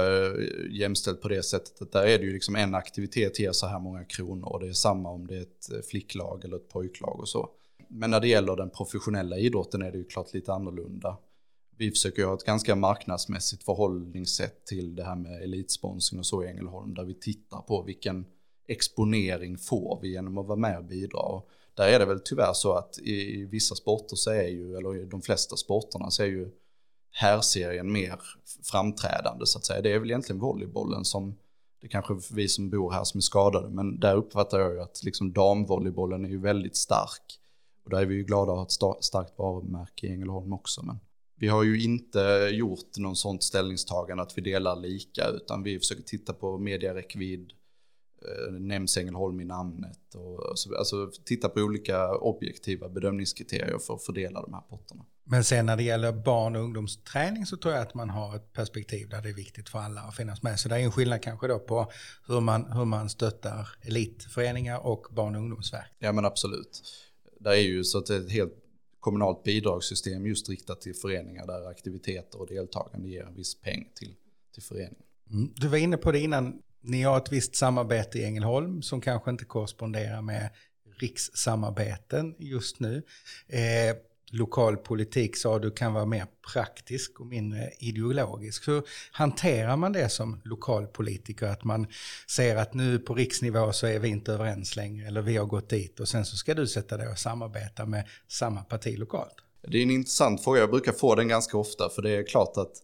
[0.71, 3.81] jämställt på det sättet att där är det ju liksom en aktivitet ger så här
[3.81, 7.29] många kronor och det är samma om det är ett flicklag eller ett pojklag och
[7.29, 7.51] så.
[7.89, 11.19] Men när det gäller den professionella idrotten är det ju klart lite annorlunda.
[11.79, 16.47] Vi försöker ha ett ganska marknadsmässigt förhållningssätt till det här med elitsponsring och så i
[16.47, 18.27] Ängelholm, där vi tittar på vilken
[18.69, 21.21] exponering får vi genom att vara med och bidra.
[21.21, 25.03] Och där är det väl tyvärr så att i vissa sporter så är ju, eller
[25.03, 26.51] i de flesta sporterna så är ju
[27.11, 28.21] herrserien mer
[28.63, 29.81] framträdande så att säga.
[29.81, 31.39] Det är väl egentligen volleybollen som,
[31.81, 34.81] det kanske är vi som bor här som är skadade, men där uppfattar jag ju
[34.81, 37.41] att liksom damvolleybollen är ju väldigt stark.
[37.87, 40.83] Och där är vi ju glada att ha ett starkt varumärke i Ängelholm också.
[40.87, 40.99] Men
[41.39, 46.03] vi har ju inte gjort någon sånt ställningstagande att vi delar lika, utan vi försöker
[46.03, 47.53] titta på mediaräckvidd,
[48.23, 54.05] eh, nämns Ängelholm i namnet och så, alltså titta på olika objektiva bedömningskriterier för att
[54.05, 55.05] fördela de här potterna.
[55.25, 58.53] Men sen när det gäller barn och ungdomsträning så tror jag att man har ett
[58.53, 60.61] perspektiv där det är viktigt för alla att finnas med.
[60.61, 61.93] Så det är en skillnad kanske då på
[62.27, 65.93] hur man, hur man stöttar elitföreningar och barn och ungdomsverk.
[65.99, 66.83] Ja men absolut.
[67.41, 68.55] Där är ju så att det är ett helt
[69.01, 74.15] kommunalt bidragssystem just riktat till föreningar där aktiviteter och deltagande ger en viss peng till,
[74.55, 75.03] till föreningen.
[75.31, 75.53] Mm.
[75.57, 79.31] Du var inne på det innan, ni har ett visst samarbete i Ängelholm som kanske
[79.31, 80.51] inte korresponderar med
[80.99, 83.03] rikssamarbeten just nu.
[83.49, 83.97] Eh,
[84.31, 88.69] lokal politik sa du kan vara mer praktisk och mindre ideologisk.
[88.69, 91.47] Hur hanterar man det som lokalpolitiker?
[91.47, 91.87] Att man
[92.31, 95.69] ser att nu på riksnivå så är vi inte överens längre eller vi har gått
[95.69, 99.35] dit och sen så ska du sätta dig och samarbeta med samma parti lokalt.
[99.69, 102.57] Det är en intressant fråga, jag brukar få den ganska ofta för det är klart
[102.57, 102.83] att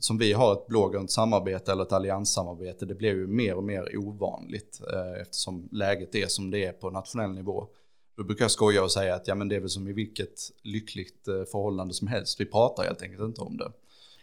[0.00, 3.98] som vi har ett blågrönt samarbete eller ett allianssamarbete, det blir ju mer och mer
[3.98, 7.68] ovanligt eh, eftersom läget är som det är på nationell nivå.
[8.18, 10.50] Då brukar jag skoja och säga att ja, men det är väl som i vilket
[10.62, 12.40] lyckligt eh, förhållande som helst.
[12.40, 13.72] Vi pratar helt enkelt inte om det.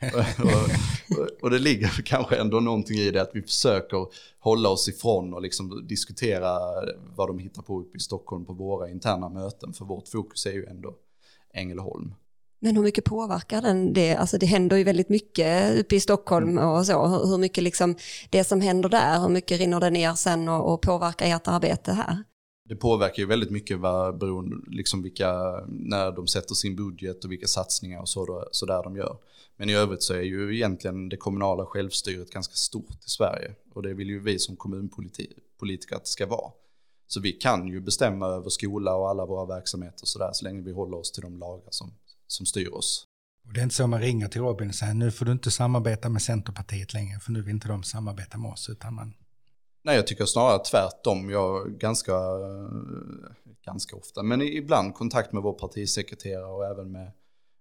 [0.13, 4.08] och, och, och, det ligger kanske ändå någonting i det att vi försöker
[4.39, 6.60] hålla oss ifrån och liksom diskutera
[7.15, 9.73] vad de hittar på uppe i Stockholm på våra interna möten.
[9.73, 10.95] För vårt fokus är ju ändå
[11.53, 12.13] Ängelholm.
[12.60, 14.15] Men hur mycket påverkar den det?
[14.15, 17.08] Alltså det händer ju väldigt mycket uppe i Stockholm och så.
[17.08, 17.95] Hur mycket liksom
[18.29, 21.91] det som händer där, hur mycket rinner det ner sen och, och påverkar ert arbete
[21.91, 22.23] här?
[22.69, 25.32] Det påverkar ju väldigt mycket vad, beroende, liksom vilka,
[25.67, 29.17] när de sätter sin budget och vilka satsningar och så, så där de gör.
[29.58, 33.56] Men i övrigt så är ju egentligen det kommunala självstyret ganska stort i Sverige.
[33.73, 36.51] Och det vill ju vi som kommunpolitiker att det ska vara.
[37.08, 40.62] Så vi kan ju bestämma över skola och alla våra verksamheter så där så länge
[40.62, 41.93] vi håller oss till de lagar som,
[42.28, 43.06] som styr oss.
[43.47, 45.51] Och det är inte så man ringer till Robin och säger nu får du inte
[45.51, 49.13] samarbeta med Centerpartiet längre för nu vill inte de samarbeta med oss utan man
[49.86, 51.30] Nej, jag tycker snarare tvärtom.
[51.30, 52.69] Jag ganska, eh,
[53.65, 57.12] ganska ofta, men ibland kontakt med vår partisekreterare och även med,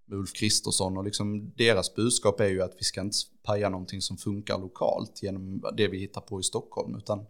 [0.06, 0.96] med Ulf Kristersson.
[0.96, 5.22] Och liksom deras budskap är ju att vi ska inte paja någonting som funkar lokalt
[5.22, 6.96] genom det vi hittar på i Stockholm.
[6.96, 7.26] Utan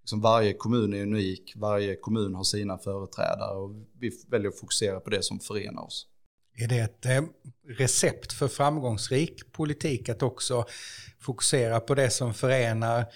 [0.00, 5.00] liksom varje kommun är unik, varje kommun har sina företrädare och vi väljer att fokusera
[5.00, 6.06] på det som förenar oss.
[6.56, 7.22] Är det ett eh,
[7.78, 10.64] recept för framgångsrik politik att också
[11.20, 13.06] fokusera på det som förenar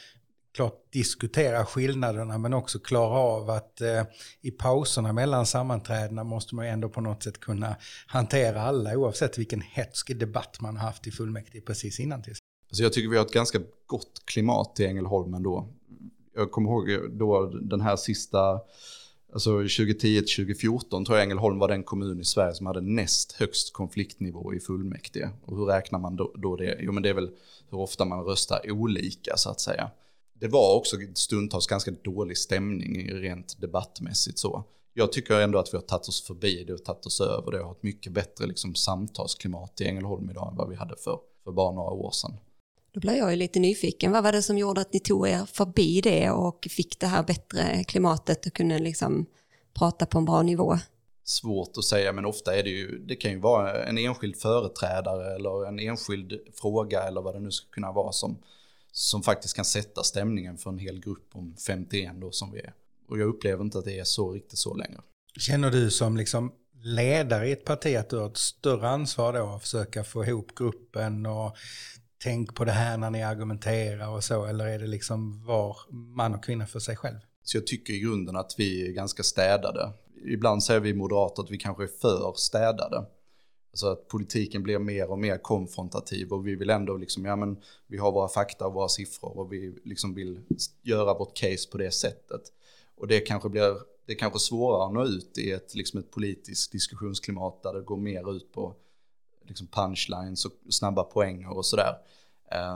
[0.59, 4.03] klart diskutera skillnaderna men också klara av att eh,
[4.40, 9.38] i pauserna mellan sammanträdena måste man ju ändå på något sätt kunna hantera alla oavsett
[9.38, 12.23] vilken hetsk debatt man har haft i fullmäktige precis innan.
[12.23, 12.35] Till.
[12.68, 15.68] Alltså jag tycker vi har ett ganska gott klimat i Ängelholm ändå.
[16.35, 18.61] Jag kommer ihåg då den här sista,
[19.33, 24.55] alltså 2010-2014 tror jag Ängelholm var den kommun i Sverige som hade näst högst konfliktnivå
[24.55, 25.31] i fullmäktige.
[25.44, 26.77] Och hur räknar man då, då det?
[26.81, 27.31] Jo men det är väl
[27.71, 29.90] hur ofta man röstar olika så att säga.
[30.40, 34.64] Det var också stundtals ganska dålig stämning rent debattmässigt så.
[34.94, 37.61] Jag tycker ändå att vi har tagit oss förbi det och tagit oss över det
[37.61, 41.18] och har ett mycket bättre liksom, samtalsklimat i Ängelholm idag än vad vi hade för,
[41.44, 42.33] för bara några år sedan.
[42.92, 44.12] Då blir jag ju lite nyfiken.
[44.12, 47.22] Vad var det som gjorde att ni tog er förbi det och fick det här
[47.22, 49.27] bättre klimatet och kunde liksom
[49.74, 50.79] prata på en bra nivå?
[51.24, 55.35] Svårt att säga, men ofta är det ju, det kan ju vara en enskild företrädare
[55.35, 58.38] eller en enskild fråga eller vad det nu ska kunna vara som,
[58.92, 62.74] som faktiskt kan sätta stämningen för en hel grupp om 51 då som vi är.
[63.09, 65.01] Och jag upplever inte att det är så riktigt så längre.
[65.38, 69.46] Känner du som liksom ledare i ett parti att du har ett större ansvar då
[69.46, 71.57] att försöka få ihop gruppen och
[72.22, 76.35] tänk på det här när ni argumenterar och så, eller är det liksom var man
[76.35, 77.18] och kvinna för sig själv?
[77.42, 79.92] Så jag tycker i grunden att vi är ganska städade.
[80.24, 83.07] Ibland säger vi moderater att vi kanske är för städade.
[83.71, 87.57] Alltså att politiken blir mer och mer konfrontativ och vi vill ändå liksom, ja men
[87.87, 90.41] vi har våra fakta och våra siffror och vi liksom vill
[90.83, 92.41] göra vårt case på det sättet.
[92.97, 93.77] Och det kanske blir,
[94.07, 97.81] det är kanske svårare att nå ut i ett, liksom ett politiskt diskussionsklimat där det
[97.81, 98.75] går mer ut på
[99.43, 101.95] liksom punchlines och snabba poänger och sådär.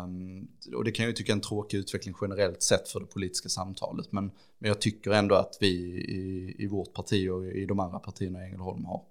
[0.05, 3.07] Um, och det kan jag ju tycka är en tråkig utveckling generellt sett för det
[3.07, 4.13] politiska samtalet.
[4.13, 7.99] Men, men jag tycker ändå att vi i, i vårt parti och i de andra
[7.99, 9.03] partierna i Ängelholm har,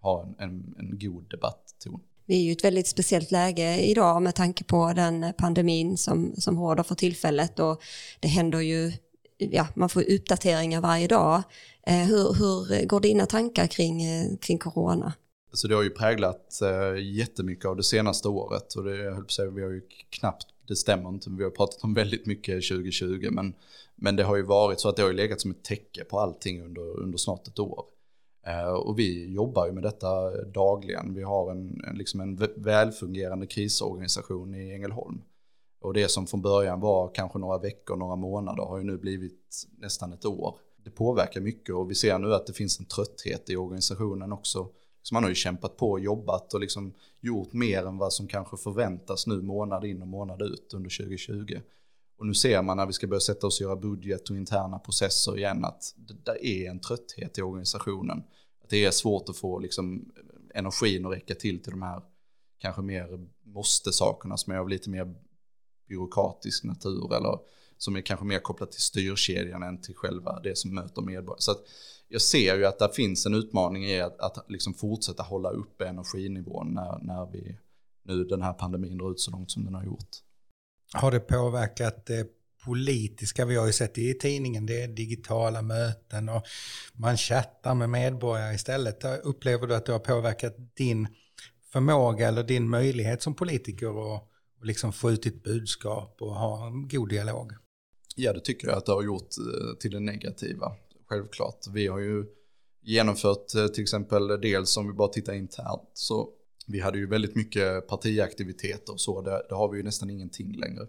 [0.00, 2.00] har en, en, en god debattton.
[2.28, 6.60] Vi är ju ett väldigt speciellt läge idag med tanke på den pandemin som, som
[6.60, 7.82] råder för tillfället och
[8.20, 8.92] det händer ju,
[9.38, 11.42] ja, man får uppdateringar varje dag.
[11.86, 15.12] Eh, hur, hur går dina tankar kring, eh, kring corona?
[15.52, 19.22] Så det har ju präglat eh, jättemycket av det senaste året och det jag höll
[19.22, 22.26] på att säga, vi har ju knappt, det stämmer inte, vi har pratat om väldigt
[22.26, 23.54] mycket 2020 men,
[23.94, 26.20] men det har ju varit så att det har ju legat som ett täcke på
[26.20, 27.84] allting under, under snart ett år.
[28.48, 31.14] Eh, och vi jobbar ju med detta dagligen.
[31.14, 35.22] Vi har en, en, liksom en välfungerande krisorganisation i Ängelholm.
[35.80, 39.66] Och det som från början var kanske några veckor, några månader har ju nu blivit
[39.78, 40.58] nästan ett år.
[40.84, 44.68] Det påverkar mycket och vi ser nu att det finns en trötthet i organisationen också
[45.02, 48.28] så man har ju kämpat på och jobbat och liksom gjort mer än vad som
[48.28, 51.60] kanske förväntas nu månad in och månad ut under 2020.
[52.18, 54.78] Och nu ser man när vi ska börja sätta oss och göra budget och interna
[54.78, 58.22] processer igen att det där är en trötthet i organisationen.
[58.70, 62.02] Det är svårt att få liksom eh, energin att räcka till till de här
[62.58, 65.14] kanske mer måste-sakerna som är av lite mer
[65.88, 67.38] byråkratisk natur eller
[67.78, 71.40] som är kanske mer kopplat till styrkedjan än till själva det som möter medborgarna.
[71.40, 71.60] Så att
[72.08, 75.86] jag ser ju att det finns en utmaning i att, att liksom fortsätta hålla uppe
[75.86, 77.58] energinivån när, när vi
[78.02, 80.08] nu den här pandemin drar ut så långt som den har gjort.
[80.92, 82.24] Har det påverkat eh,
[82.64, 83.44] politiska?
[83.44, 86.42] Vi har ju sett det i tidningen, det är digitala möten och
[86.92, 89.04] man chattar med medborgare istället.
[89.22, 91.08] Upplever du att det har påverkat din
[91.72, 94.28] förmåga eller din möjlighet som politiker att
[94.62, 97.52] liksom få ut ditt budskap och ha en god dialog?
[98.16, 100.72] Ja, det tycker jag att det har gjort eh, till det negativa
[101.06, 101.66] självklart.
[101.74, 102.24] Vi har ju
[102.82, 106.28] genomfört eh, till exempel dels om vi bara tittar internt så
[106.66, 110.52] vi hade ju väldigt mycket partiaktiviteter och så, det, det har vi ju nästan ingenting
[110.52, 110.86] längre.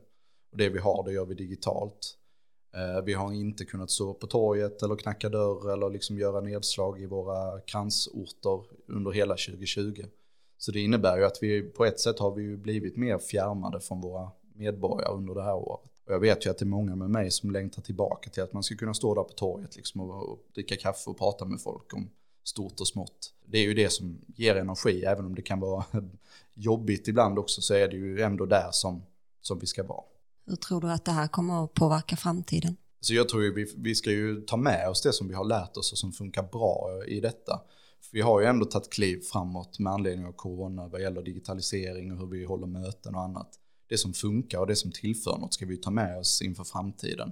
[0.51, 2.15] Och det vi har det gör vi digitalt.
[2.75, 7.01] Eh, vi har inte kunnat stå på torget eller knacka dörr eller liksom göra nedslag
[7.01, 10.05] i våra kransorter under hela 2020.
[10.57, 13.79] Så det innebär ju att vi på ett sätt har vi ju blivit mer fjärmade
[13.79, 15.89] från våra medborgare under det här året.
[16.05, 18.53] Och jag vet ju att det är många med mig som längtar tillbaka till att
[18.53, 21.61] man ska kunna stå där på torget liksom och, och dricka kaffe och prata med
[21.61, 22.09] folk om
[22.43, 23.33] stort och smått.
[23.45, 25.85] Det är ju det som ger energi, även om det kan vara
[26.53, 29.03] jobbigt ibland också så är det ju ändå där som,
[29.41, 30.03] som vi ska vara.
[30.49, 32.77] Hur tror du att det här kommer att påverka framtiden?
[33.01, 35.45] Så jag tror ju vi, vi ska ju ta med oss det som vi har
[35.45, 37.61] lärt oss och som funkar bra i detta.
[38.01, 42.11] För vi har ju ändå tagit kliv framåt med anledning av corona vad gäller digitalisering
[42.11, 43.49] och hur vi håller möten och annat
[43.89, 47.31] det som funkar och det som tillför något ska vi ta med oss inför framtiden.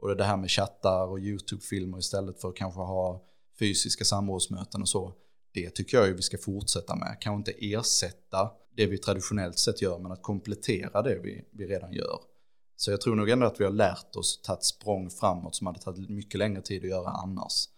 [0.00, 3.24] Och det här med chattar och YouTube-filmer istället för att kanske ha
[3.58, 5.12] fysiska samrådsmöten och så.
[5.52, 7.16] Det tycker jag ju vi ska fortsätta med.
[7.20, 11.92] Kanske inte ersätta det vi traditionellt sett gör, men att komplettera det vi, vi redan
[11.92, 12.18] gör.
[12.76, 15.78] Så jag tror nog ändå att vi har lärt oss tagit språng framåt som hade
[15.80, 17.68] tagit mycket längre tid att göra annars.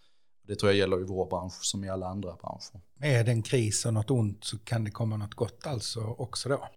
[0.47, 2.81] Det tror jag gäller i vår bransch som i alla andra branscher.
[2.99, 6.49] Är det en kris och något ont så kan det komma något gott alltså också
[6.49, 6.67] då?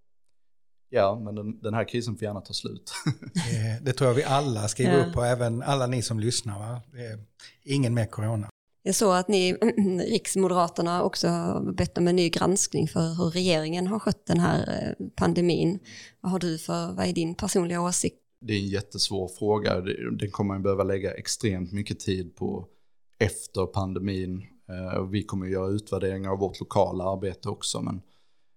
[0.93, 2.93] ja, men den, den här krisen får gärna ta slut.
[3.83, 5.07] Det, tror jag vi alla skriver Ja.
[5.07, 6.59] upp på, även alla ni som lyssnar.
[6.59, 6.81] Va?
[6.93, 7.19] Det är
[7.65, 8.50] ingen mer corona.
[8.83, 9.53] Jag såg att ni,
[10.11, 14.59] Riksmoderaterna, också har bett om en ny granskning för hur regeringen har skött den här
[14.99, 15.79] eh, pandemin.
[16.21, 18.17] Vad har du för, vad är din personliga åsikt?
[18.41, 19.81] det är en jättesvår fråga.
[20.11, 22.67] Den kommer man behöva lägga extremt mycket tid på
[23.19, 24.43] efter pandemin.
[24.69, 27.81] Eh, vi kommer att göra utvärderingar av vårt lokala arbete också.
[27.81, 28.03] Men,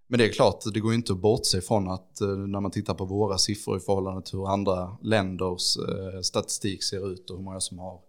[0.07, 2.93] men det är klart, det går inte att bortse från att eh, när man tittar
[2.93, 5.77] på våra siffror i förhållande till hur andra länders
[6.21, 7.99] statistik ser ut och hur många som har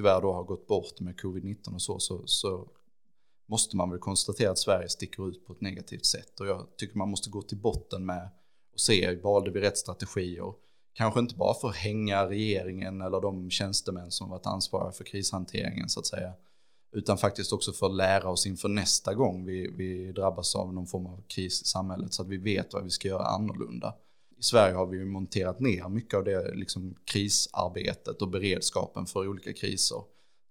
[0.00, 2.68] tyvärr då har gått bort med covid-19 och så, så, så
[3.46, 6.40] måste man väl konstatera att Sverige sticker ut på ett negativt sätt.
[6.40, 8.28] Och jag tycker man måste gå till botten med
[8.72, 10.52] och se, valde vi rätt strategier?
[10.92, 15.88] Kanske inte bara för att hänga regeringen eller de tjänstemän som varit ansvariga för krishanteringen
[15.88, 16.32] så att säga.
[16.92, 20.86] Utan faktiskt också för att lära oss inför nästa gång vi, vi drabbas av någon
[20.86, 23.94] form av kris i samhället så att vi vet vad vi ska göra annorlunda.
[24.40, 29.28] I Sverige har vi ju monterat ner mycket av det liksom, krisarbetet och beredskapen för
[29.28, 30.02] olika kriser.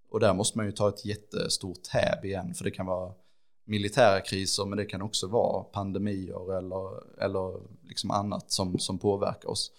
[0.09, 3.13] Och där måste man ju ta ett jättestort häv igen för det kan vara
[3.65, 9.49] militära kriser men det kan också vara pandemier eller, eller liksom annat som, som påverkar
[9.49, 9.71] oss.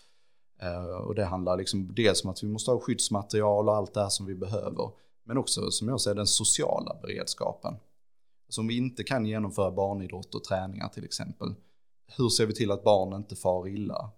[0.62, 4.00] Eh, och det handlar liksom dels om att vi måste ha skyddsmaterial och allt det
[4.02, 4.90] här som vi behöver.
[5.24, 7.74] Men också som jag säger den sociala beredskapen.
[8.48, 11.54] Så om vi inte kan genomföra barnidrott och träningar till exempel.
[12.16, 14.10] Hur ser vi till att barn inte far illa?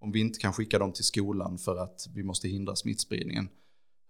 [0.00, 3.48] Om vi inte kan skicka dem till skolan för att vi måste hindra smittspridningen.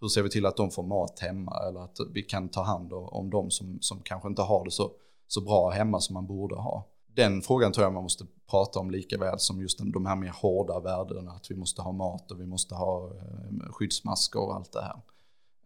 [0.00, 2.92] Hur ser vi till att de får mat hemma eller att vi kan ta hand
[2.92, 4.92] om de som, som kanske inte har det så,
[5.26, 6.88] så bra hemma som man borde ha?
[7.14, 10.28] Den frågan tror jag man måste prata om lika väl som just de här mer
[10.28, 11.30] hårda värdena.
[11.30, 15.00] Att vi måste ha mat och vi måste ha eh, skyddsmasker och allt det här.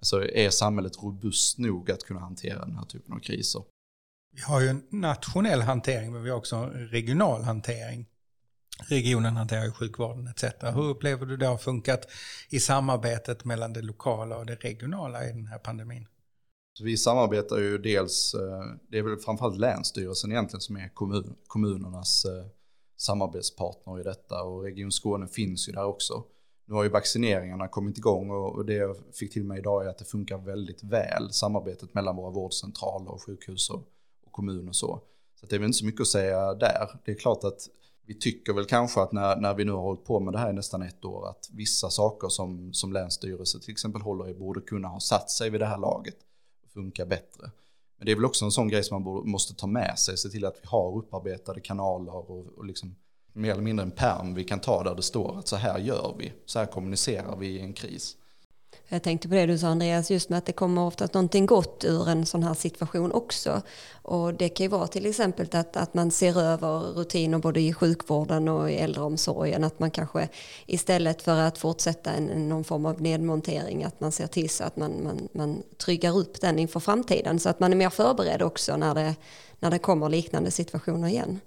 [0.01, 3.63] Så är samhället robust nog att kunna hantera den här typen av kriser?
[4.35, 8.07] Vi har ju en nationell hantering men vi har också en regional hantering.
[8.89, 10.45] Regionen hanterar ju sjukvården etc.
[10.61, 12.09] Hur upplever du det har funkat
[12.51, 16.07] i samarbetet mellan det lokala och det regionala i den här pandemin?
[16.83, 22.25] Vi samarbetar ju dels, eh, det är väl framförallt Länsstyrelsen egentligen som är kommun, kommunernas
[22.25, 22.47] eh,
[22.97, 26.25] samarbetspartner i detta och Region Skåne finns ju där också.
[26.67, 29.99] Nu har ju vaccineringarna kommit igång och det jag fick till mig idag är att
[29.99, 33.89] det funkar väldigt väl, samarbetet mellan våra vårdcentraler och sjukhus och
[34.35, 35.01] kommun och så.
[35.41, 37.01] Så det är väl inte så mycket att säga där.
[37.05, 37.69] Det är klart att
[38.07, 40.51] vi tycker väl kanske att när, när vi nu har hållit på med det här
[40.51, 44.61] i nästan ett år att vissa saker som, som Länsstyrelsen till exempel håller i borde
[44.61, 46.17] kunna ha satt sig vid det här laget
[46.65, 47.51] och funka bättre.
[47.97, 50.19] Men det är väl också en sån grej som man borde, måste ta med sig,
[50.19, 52.97] se till att vi har upparbetade kanaler och, och liksom
[53.33, 56.15] mer eller mindre en perm vi kan ta där det står att så här gör
[56.19, 58.17] vi, så här kommunicerar vi i en kris.
[58.89, 61.85] Jag tänkte på det du sa Andreas, just med att det kommer oftast någonting gott
[61.85, 63.63] ur en sån här situation också.
[64.03, 67.73] Och det kan ju vara till exempel att, att man ser över rutiner både i
[67.73, 69.65] sjukvården och i äldreomsorgen.
[69.65, 70.29] Att man kanske
[70.67, 74.65] istället för att fortsätta en, en, någon form av nedmontering, att man ser till så
[74.65, 77.39] att man, man, man tryggar upp den inför framtiden.
[77.39, 79.15] Så att man är mer förberedd också när det,
[79.61, 81.41] när det kommer liknande situationer igen.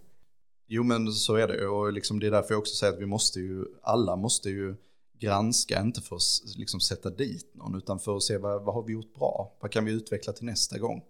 [0.67, 3.05] Jo men så är det och liksom det är därför jag också säger att vi
[3.05, 4.75] måste ju, alla måste ju
[5.19, 6.21] granska, inte för att
[6.57, 9.57] liksom sätta dit någon, utan för att se vad, vad har vi gjort bra?
[9.61, 11.01] Vad kan vi utveckla till nästa gång?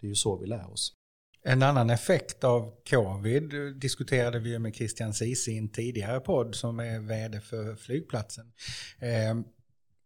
[0.00, 0.92] Det är ju så vi lär oss.
[1.42, 6.80] En annan effekt av covid diskuterade vi med Christian Sisi i en tidigare podd som
[6.80, 8.52] är vd för flygplatsen.
[8.98, 9.34] Eh,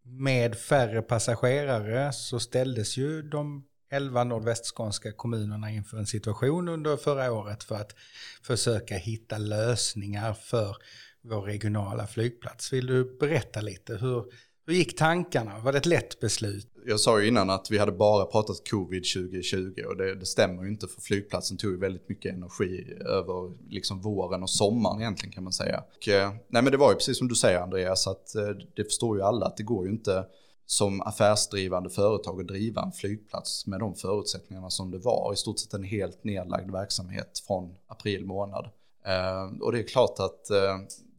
[0.05, 7.33] med färre passagerare så ställdes ju de 11 nordvästskånska kommunerna inför en situation under förra
[7.33, 7.95] året för att
[8.43, 10.77] försöka hitta lösningar för
[11.25, 12.73] vår regionala flygplats.
[12.73, 13.97] Vill du berätta lite?
[13.97, 14.25] Hur,
[14.67, 15.59] hur gick tankarna?
[15.59, 16.69] Var det ett lätt beslut?
[16.87, 20.63] Jag sa ju innan att vi hade bara pratat covid 2020 och det, det stämmer
[20.63, 25.33] ju inte för flygplatsen tog ju väldigt mycket energi över liksom våren och sommaren egentligen
[25.33, 25.85] kan man säga.
[25.97, 28.85] Och, eh, nej men det var ju precis som du säger Andreas att eh, det
[28.85, 30.27] förstår ju alla att det går ju inte
[30.67, 35.33] som affärsdrivande företag att driva en flygplats med de förutsättningarna som det var.
[35.33, 38.71] I stort sett en helt nedlagd verksamhet från april månad.
[39.07, 40.51] Eh, och det är klart att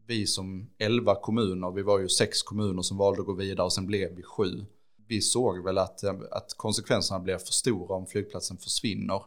[0.07, 3.73] vi som 11 kommuner, vi var ju sex kommuner som valde att gå vidare och
[3.73, 4.65] sen blev vi sju.
[5.07, 9.21] Vi såg väl att, att konsekvenserna blev för stora om flygplatsen försvinner.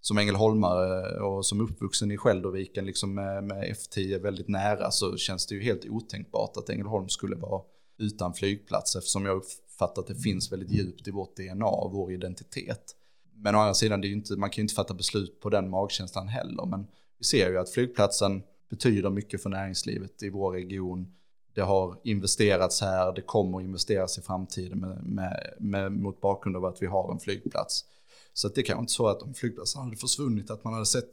[0.00, 5.16] Som ängelholmare eh, och som uppvuxen i Skälderviken liksom med, med F10 väldigt nära så
[5.16, 7.62] känns det ju helt otänkbart att Ängelholm skulle vara
[7.98, 12.12] utan flygplats eftersom jag uppfattar att det finns väldigt djupt i vårt DNA och vår
[12.12, 12.94] identitet.
[13.34, 15.50] Men å andra sidan, det är ju inte, man kan ju inte fatta beslut på
[15.50, 16.66] den magkänslan heller.
[16.66, 16.86] Men
[17.18, 21.14] vi ser ju att flygplatsen betyder mycket för näringslivet i vår region.
[21.54, 26.56] Det har investerats här, det kommer att investeras i framtiden med, med, med, mot bakgrund
[26.56, 27.84] av att vi har en flygplats.
[28.32, 31.10] Så det kanske inte så att om flygplatsen hade försvunnit att man hade sett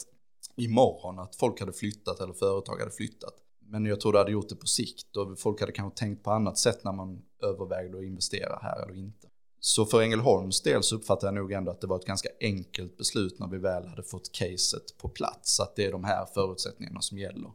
[0.56, 3.34] imorgon att folk hade flyttat eller företag hade flyttat.
[3.60, 6.32] Men jag tror det hade gjort det på sikt och folk hade kanske tänkt på
[6.32, 9.28] annat sätt när man övervägde att investera här eller inte.
[9.68, 12.97] Så för Ängelholms del så uppfattar jag nog ändå att det var ett ganska enkelt
[12.97, 15.59] beslut när vi väl hade fått caset på plats.
[15.59, 17.51] Att det är de här förutsättningarna som gäller.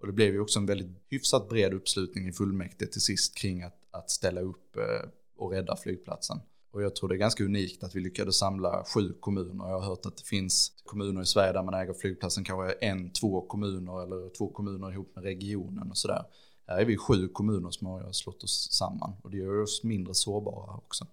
[0.00, 3.62] Och det blev ju också en väldigt hyfsat bred uppslutning i fullmäktige till sist kring
[3.62, 6.40] att, att ställa upp eh, och rädda flygplatsen.
[6.70, 9.68] Och jag tror det är ganska unikt att vi lyckades samla sju kommuner.
[9.68, 13.12] Jag har hört att det finns kommuner i Sverige där man äger flygplatsen kanske en,
[13.12, 16.24] två kommuner eller två kommuner ihop med regionen och sådär.
[16.66, 20.14] Här är vi sju kommuner som har slått oss samman och det gör oss mindre
[20.14, 21.06] sårbara också.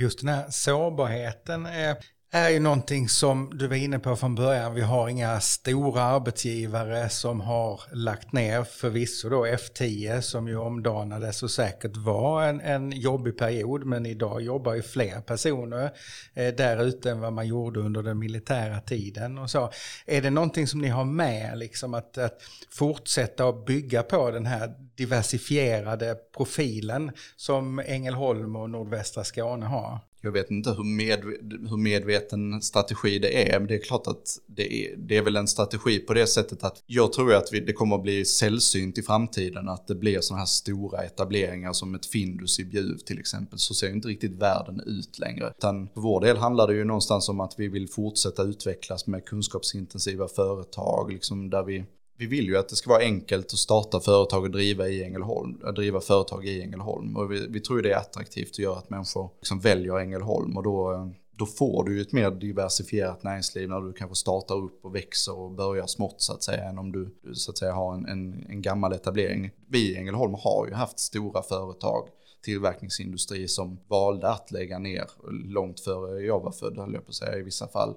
[0.00, 1.96] Just den här sårbarheten är
[2.30, 4.74] är ju någonting som du var inne på från början.
[4.74, 11.42] Vi har inga stora arbetsgivare som har lagt ner, förvisso då F10 som ju omdanades
[11.42, 15.90] och säkert var en, en jobbig period, men idag jobbar ju fler personer
[16.34, 19.70] eh, där ute än vad man gjorde under den militära tiden och så.
[20.06, 24.46] Är det någonting som ni har med, liksom att, att fortsätta att bygga på den
[24.46, 30.07] här diversifierade profilen som Ängelholm och nordvästra Skåne har?
[30.20, 31.24] Jag vet inte hur, med,
[31.68, 35.36] hur medveten strategi det är, men det är klart att det är, det är väl
[35.36, 38.98] en strategi på det sättet att jag tror att vi, det kommer att bli sällsynt
[38.98, 43.18] i framtiden att det blir sådana här stora etableringar som ett Findus i Bjuv till
[43.18, 43.58] exempel.
[43.58, 45.52] Så ser ju inte riktigt världen ut längre.
[45.58, 49.24] Utan för vår del handlar det ju någonstans om att vi vill fortsätta utvecklas med
[49.24, 51.84] kunskapsintensiva företag, liksom där vi
[52.18, 55.60] vi vill ju att det ska vara enkelt att starta företag och driva i Ängelholm,
[55.64, 57.16] att driva företag i Ängelholm.
[57.16, 60.62] Och vi, vi tror det är attraktivt att göra att människor liksom väljer Ängelholm och
[60.62, 64.94] då, då får du ju ett mer diversifierat näringsliv när du kanske startar upp och
[64.94, 68.06] växer och börjar smått så att säga än om du så att säga har en,
[68.06, 69.50] en, en gammal etablering.
[69.68, 72.08] Vi i Ängelholm har ju haft stora företag
[72.42, 75.04] tillverkningsindustri som valde att lägga ner
[75.44, 77.94] långt före jag var född, höll jag på att säga, i vissa fall.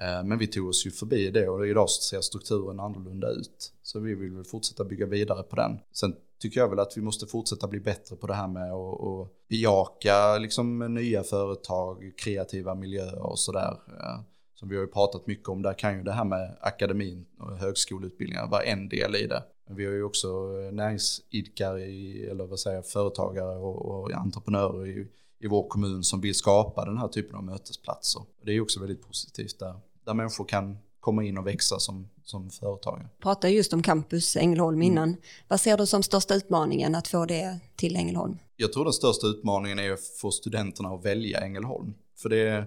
[0.00, 3.72] Eh, men vi tog oss ju förbi det och idag ser strukturen annorlunda ut.
[3.82, 5.78] Så vi vill väl fortsätta bygga vidare på den.
[5.92, 9.48] Sen tycker jag väl att vi måste fortsätta bli bättre på det här med att
[9.48, 13.80] bejaka liksom nya företag, kreativa miljöer och sådär.
[14.00, 14.20] Eh,
[14.54, 17.56] som vi har ju pratat mycket om, där kan ju det här med akademin och
[17.56, 19.42] högskoleutbildningar vara en del i det.
[19.66, 24.86] Men vi har ju också eh, näringsidkare, näringsidkare, eller vad säger företagare och, och entreprenörer
[24.86, 28.22] i, i vår kommun som vill skapa den här typen av mötesplatser.
[28.42, 29.74] Det är också väldigt positivt där,
[30.06, 33.08] där människor kan komma in och växa som, som företagare.
[33.22, 34.92] Pratade just om campus Ängelholm mm.
[34.92, 35.08] innan.
[35.08, 35.20] Mm.
[35.48, 38.38] Vad ser du som största utmaningen att få det till Ängelholm?
[38.56, 41.94] Jag tror den största utmaningen är att få studenterna att välja Ängelholm.
[42.16, 42.66] För det är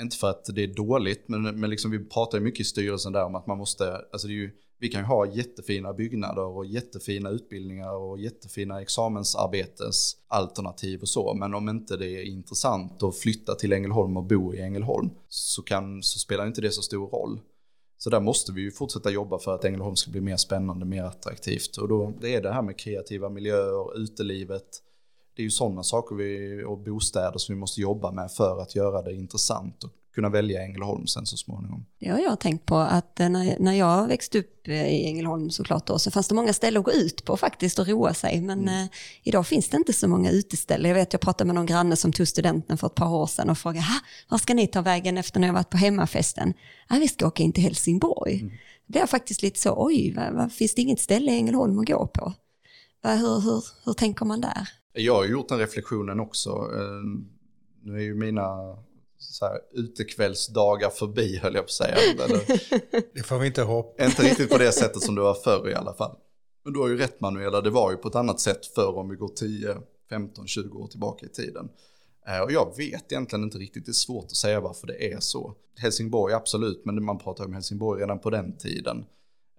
[0.00, 3.24] inte för att det är dåligt, men, men liksom vi pratar mycket i styrelsen där
[3.24, 4.50] om att man måste, alltså det är ju
[4.82, 11.34] vi kan ju ha jättefina byggnader och jättefina utbildningar och jättefina examensarbetesalternativ och så.
[11.34, 15.62] Men om inte det är intressant att flytta till Ängelholm och bo i Ängelholm så,
[15.62, 17.40] kan, så spelar inte det så stor roll.
[17.98, 21.04] Så där måste vi ju fortsätta jobba för att Ängelholm ska bli mer spännande, mer
[21.04, 21.76] attraktivt.
[21.76, 24.82] Och då det är det här med kreativa miljöer, utelivet.
[25.36, 28.74] Det är ju sådana saker vi, och bostäder som vi måste jobba med för att
[28.74, 31.86] göra det intressant och kunna välja Ängelholm sen så småningom.
[32.00, 35.86] Har jag tänkt på att eh, när, när jag växte upp eh, i Ängelholm såklart
[35.86, 38.40] då, så fanns det många ställen att gå ut på faktiskt och roa sig.
[38.40, 38.84] Men mm.
[38.84, 38.90] eh,
[39.22, 40.88] idag finns det inte så många uteställen.
[40.88, 43.50] Jag vet jag pratade med någon granne som tog studenten för ett par år sedan
[43.50, 43.86] och frågade,
[44.28, 46.54] var ska ni ta vägen efter när jag varit på hemmafesten?
[46.88, 48.40] Ja, vi ska åka in till Helsingborg.
[48.40, 48.52] Mm.
[48.86, 51.86] Det är faktiskt lite så, oj, va, va, finns det inget ställe i Ängelholm att
[51.86, 52.32] gå på?
[53.02, 54.68] Va, hur, hur, hur tänker man där?
[54.92, 56.50] Jag har gjort den reflektionen också.
[56.50, 57.22] Eh,
[57.82, 58.76] nu är ju mina
[59.22, 61.96] så här, utekvällsdagar förbi höll jag på att säga.
[63.14, 64.06] Det får vi inte hoppas.
[64.06, 66.16] Inte riktigt på det sättet som det var förr i alla fall.
[66.64, 69.08] Men du har ju rätt Manuela, det var ju på ett annat sätt förr om
[69.08, 69.76] vi går 10,
[70.10, 71.68] 15, 20 år tillbaka i tiden.
[72.28, 75.20] Eh, och jag vet egentligen inte riktigt, det är svårt att säga varför det är
[75.20, 75.54] så.
[75.76, 79.04] Helsingborg absolut, men man pratar om Helsingborg redan på den tiden.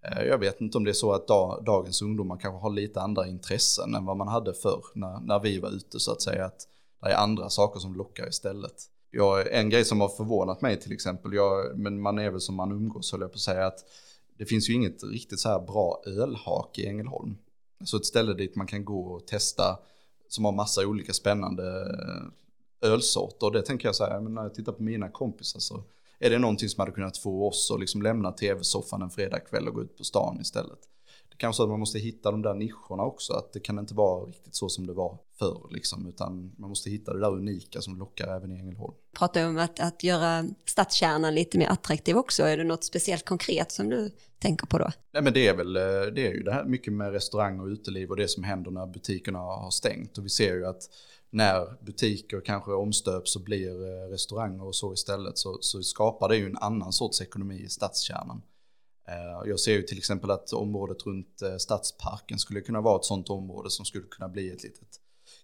[0.05, 1.27] Eh, jag vet inte om det är så att
[1.65, 5.59] dagens ungdomar kanske har lite andra intressen än vad man hade förr när, när vi
[5.59, 6.45] var ute så att säga.
[6.45, 6.67] Att
[7.01, 8.75] det är andra saker som lockar istället
[9.15, 12.55] jag, en grej som har förvånat mig till exempel, jag, men man är väl som
[12.55, 13.79] man umgås höll jag på att säga, att
[14.37, 17.37] det finns ju inget riktigt så här bra ölhak i Ängelholm.
[17.83, 19.79] Så ett ställe dit man kan gå och testa
[20.27, 23.47] som har massa olika spännande eh, ölsorter.
[23.47, 25.83] Och det tänker jag så här, när jag tittar på mina kompisar så
[26.19, 29.73] är det någonting som hade kunnat få oss att liksom lämna tv-soffan en fredagkväll och
[29.73, 30.79] gå ut på stan istället
[31.33, 33.33] det kanske så att man måste hitta de där nischerna också.
[33.33, 36.07] Att det kan inte vara riktigt så som det var förr liksom.
[36.07, 38.93] Utan man måste hitta det där unika som lockar även i Ängelholm.
[39.17, 42.43] Pratar om att, att göra stadskärnan lite mer attraktiv också.
[42.43, 44.91] Är det något speciellt konkret som du tänker på då?
[45.13, 45.81] Nej men det är väl, eh,
[46.15, 48.85] det är ju det här mycket med restaurang och uteliv och det som händer när
[48.85, 50.17] butikerna har stängt.
[50.17, 50.81] Och vi ser ju att
[51.29, 56.37] när butiker kanske omstöps och blir eh, restauranger och så istället så, så skapar det
[56.37, 58.41] ju en annan sorts ekonomi i stadskärnan.
[59.07, 63.05] Eh, jag ser ju till exempel att området runt eh, Stadsparken skulle kunna vara ett
[63.05, 64.87] sånt område som skulle kunna bli ett litet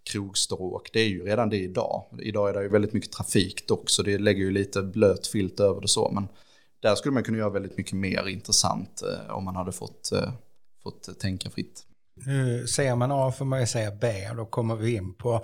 [0.03, 0.89] krogstråk.
[0.93, 2.05] Det är ju redan det idag.
[2.21, 5.59] Idag är det ju väldigt mycket trafik dock, så det lägger ju lite blöt filt
[5.59, 6.11] över det så.
[6.11, 6.27] Men
[6.79, 10.11] där skulle man kunna göra väldigt mycket mer intressant eh, om man hade fått,
[10.83, 11.85] fått tänka fritt.
[12.25, 15.43] Nu säger man A får man ju säga B och då kommer vi in på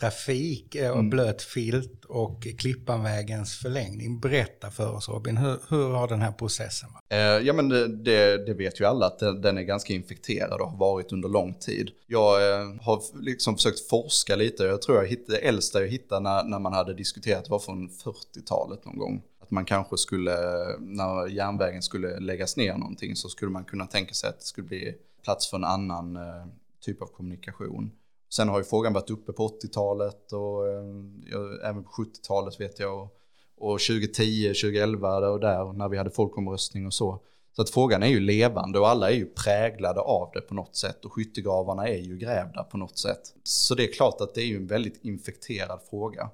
[0.00, 1.10] trafik och mm.
[1.10, 4.20] blöt filt och Klippanvägens förlängning.
[4.20, 7.04] Berätta för oss Robin, hur, hur har den här processen varit?
[7.08, 7.68] Eh, ja men
[8.04, 11.54] det, det, vet ju alla att den är ganska infekterad och har varit under lång
[11.54, 11.90] tid.
[12.06, 16.20] Jag eh, har liksom försökt forska lite, jag tror jag hittade, det äldsta jag hittade
[16.20, 19.22] när, när man hade diskuterat var från 40-talet någon gång.
[19.40, 20.36] Att man kanske skulle,
[20.78, 24.66] när järnvägen skulle läggas ner någonting så skulle man kunna tänka sig att det skulle
[24.66, 24.94] bli
[25.24, 26.46] plats för en annan eh,
[26.80, 27.90] typ av kommunikation.
[28.30, 33.02] Sen har ju frågan varit uppe på 80-talet och eh, även på 70-talet vet jag.
[33.02, 33.16] Och,
[33.56, 37.20] och 2010, 2011 och där när vi hade folkomröstning och så.
[37.56, 40.76] Så att frågan är ju levande och alla är ju präglade av det på något
[40.76, 43.34] sätt och skyttegravarna är ju grävda på något sätt.
[43.42, 46.30] Så det är klart att det är ju en väldigt infekterad fråga.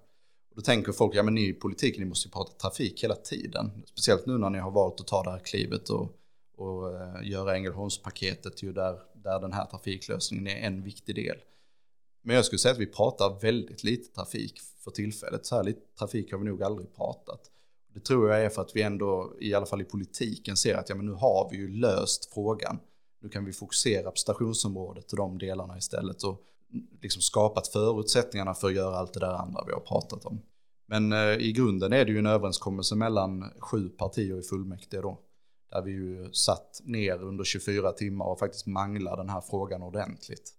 [0.51, 3.15] Och då tänker folk, ja men ni i politiken, ni måste ju prata trafik hela
[3.15, 3.83] tiden.
[3.87, 6.09] Speciellt nu när ni har valt att ta det här klivet och,
[6.61, 11.37] och eh, göra Ängelholmspaketet ju där, där den här trafiklösningen är en viktig del.
[12.23, 15.47] Men jag skulle säga att vi pratar väldigt lite trafik för tillfället.
[15.47, 17.41] Så här lite trafik har vi nog aldrig pratat.
[17.95, 20.89] Det tror jag är för att vi ändå, i alla fall i politiken, ser att
[20.89, 22.79] ja, men nu har vi ju löst frågan.
[23.23, 26.43] Nu kan vi fokusera på stationsområdet och de delarna istället och
[27.03, 30.43] liksom skapat förutsättningarna för att göra allt det där andra vi har pratat om.
[30.87, 35.21] Men eh, i grunden är det ju en överenskommelse mellan sju partier i fullmäktige då.
[35.71, 40.55] Där vi ju satt ner under 24 timmar och faktiskt manglade den här frågan ordentligt.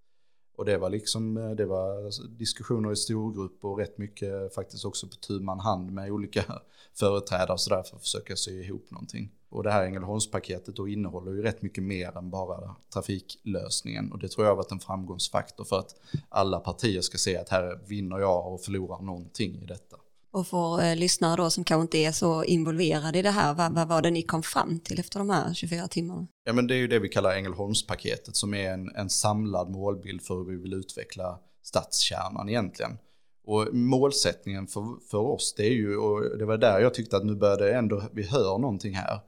[0.55, 5.07] Och det var liksom, eh, det var diskussioner i storgrupp och rätt mycket faktiskt också
[5.07, 6.43] på tu man hand med olika
[6.99, 9.31] företrädare och sådär för att försöka sy ihop någonting.
[9.49, 14.11] Och det här Ängelholmspaketet då innehåller ju rätt mycket mer än bara trafiklösningen.
[14.11, 15.95] Och det tror jag har varit en framgångsfaktor för att
[16.29, 19.97] alla partier ska se att här vinner jag och förlorar någonting i detta.
[20.31, 23.73] Och för eh, lyssnare då som kanske inte är så involverade i det här, vad,
[23.73, 26.27] vad, var det ni kom fram till efter de här 24 timmarna?
[26.43, 30.21] Ja men det är ju det vi kallar Ängelholmspaketet som är en, en samlad målbild
[30.21, 32.97] för hur vi vill utveckla stadskärnan egentligen.
[33.45, 37.25] Och målsättningen för, för oss, det är ju, och det var där jag tyckte att
[37.25, 39.19] nu började ändå, vi hör någonting här,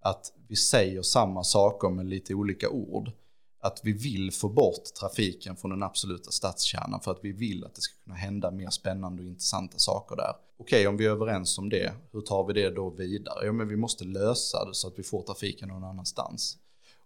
[0.00, 3.10] att vi säger samma saker med lite olika ord
[3.64, 7.74] att vi vill få bort trafiken från den absoluta stadskärnan för att vi vill att
[7.74, 10.32] det ska kunna hända mer spännande och intressanta saker där.
[10.56, 13.46] Okej, om vi är överens om det, hur tar vi det då vidare?
[13.46, 16.58] Ja, men vi måste lösa det så att vi får trafiken någon annanstans.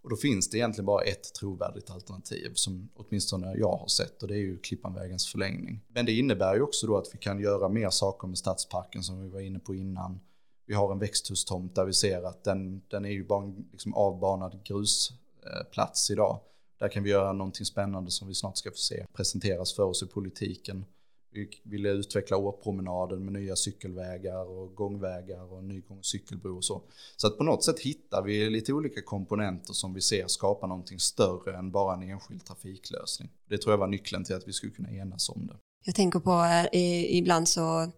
[0.03, 4.29] Och då finns det egentligen bara ett trovärdigt alternativ som åtminstone jag har sett och
[4.29, 5.81] det är ju Klippanvägens förlängning.
[5.89, 9.23] Men det innebär ju också då att vi kan göra mer saker med stadsparken som
[9.23, 10.21] vi var inne på innan.
[10.67, 13.95] Vi har en växthustomt där vi ser att den, den är ju bara en liksom
[13.95, 15.13] avbanad grus
[15.47, 16.41] Eh, plats idag.
[16.79, 20.03] Där kan vi göra någonting spännande som vi snart ska få se presenteras för oss
[20.03, 20.85] i politiken.
[21.31, 26.65] Vi vill utveckla årpromenaden med nya cykelvägar och gångvägar och ny gång och cykelbro och
[26.65, 26.83] så.
[27.17, 30.99] Så att på något sätt hittar vi lite olika komponenter som vi ser skapar någonting
[30.99, 33.31] större än bara en enskild trafiklösning.
[33.49, 35.57] Det tror jag var nyckeln till att vi skulle kunna enas om det.
[35.85, 37.93] Jag tänker på, eh, ibland så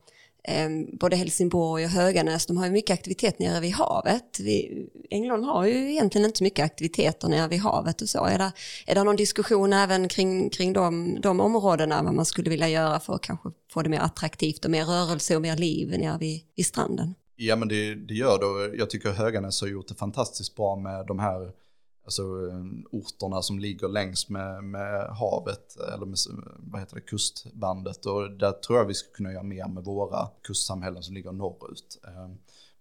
[0.44, 4.40] Ehm, både Helsingborg och Höganäs, de har ju mycket aktivitet nere vid havet.
[4.40, 8.24] Vi, Ängelholm har ju egentligen inte så mycket aktiviteter nere vid havet och så.
[8.24, 8.52] Är det,
[8.86, 13.00] är det någon diskussion även kring, kring de, de områdena, vad man skulle vilja göra
[13.00, 16.40] för att kanske få det mer attraktivt och mer rörelse och mer liv nere vid,
[16.56, 17.14] vid stranden?
[17.36, 21.06] Ja men det, det gör det jag tycker Höganäs har gjort det fantastiskt bra med
[21.06, 21.52] de här
[22.08, 26.18] alltså, eh, orterna som ligger längs med, med havet, eller med
[26.58, 28.06] vad heter det, kustbandet.
[28.06, 32.00] Och där tror jag vi skulle kunna göra mer med våra kustsamhällen som ligger norrut.
[32.04, 32.28] Eh,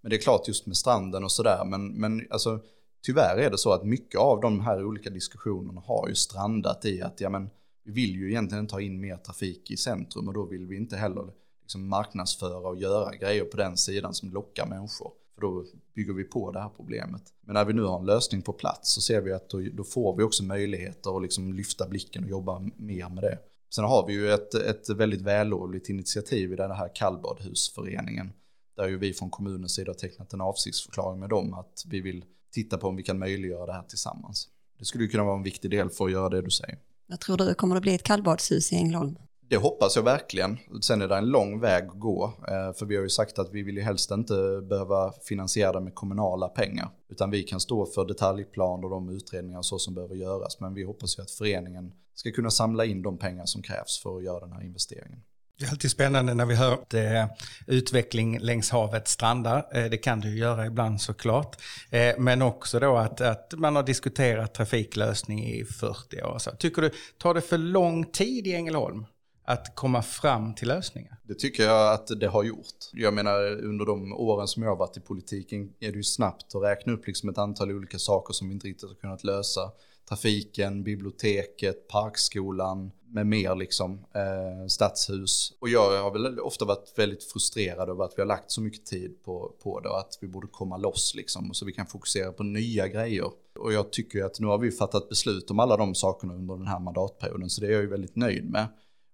[0.02, 2.60] men det är klart just med stranden och sådär, men, men alltså,
[3.06, 7.02] tyvärr är det så att mycket av de här olika diskussionerna har ju strandat i
[7.02, 7.50] att ja, men,
[7.84, 10.98] vi vill ju egentligen ta in mer trafik i centrum och då vill vi inte
[10.98, 15.12] heller liksom marknadsföra och göra grejer på den sidan som lockar människor.
[15.38, 15.66] För då
[15.96, 17.22] bygger vi på det här problemet.
[17.42, 19.84] Men när vi nu har en lösning på plats så ser vi att då, då
[19.84, 23.40] får vi också möjligheter att liksom lyfta blicken och jobba mer med det.
[23.76, 28.34] Sen har vi ju ett, ett väldigt vällovligt initiativ i den här kallbadhusföreningen.
[28.76, 32.26] Där ju vi från kommunens sida har tecknat en avsiktsförklaring med dem att vi vill
[32.52, 34.48] titta på om vi kan möjliggöra det här tillsammans.
[34.80, 36.78] Det skulle kunna vara en viktig del för att göra det du säger.
[37.08, 39.18] Vad tror du, kommer det bli ett kallbadshus i Ängelholm?
[39.50, 40.58] Det hoppas jag verkligen.
[40.82, 42.34] Sen är det en lång väg att gå.
[42.48, 45.80] Eh, för vi har ju sagt att vi vill ju helst inte behöva finansiera det
[45.80, 46.90] med kommunala pengar.
[47.10, 50.60] Utan vi kan stå för detaljplan och de utredningar och så som behöver göras.
[50.60, 54.18] Men vi hoppas ju att föreningen ska kunna samla in de pengar som krävs för
[54.18, 55.20] att göra den här investeringen.
[55.60, 57.26] Det är alltid spännande när vi hör att eh,
[57.68, 59.68] utveckling längs havet strandar.
[59.74, 61.56] Eh, det kan det ju göra ibland såklart.
[61.90, 66.38] Eh, men också då att, att man har diskuterat trafiklösning i 40 år.
[66.40, 69.06] Så tycker du, tar det för lång tid i Ängelholm
[69.48, 71.18] att komma fram till lösningar?
[71.24, 72.76] Det tycker jag att det har gjort.
[72.94, 76.56] Jag menar under de åren som jag har varit i politiken är det ju snabbt
[76.56, 79.72] att räkna upp liksom ett antal olika saker som vi inte riktigt har kunnat lösa
[80.10, 85.54] trafiken, biblioteket, parkskolan med mer liksom, eh, stadshus.
[85.60, 88.86] Och jag har väl ofta varit väldigt frustrerad över att vi har lagt så mycket
[88.86, 92.32] tid på, på det och att vi borde komma loss liksom så vi kan fokusera
[92.32, 93.26] på nya grejer.
[93.60, 96.68] Och jag tycker att nu har vi fattat beslut om alla de sakerna under den
[96.68, 98.68] här mandatperioden så det är jag ju väldigt nöjd med.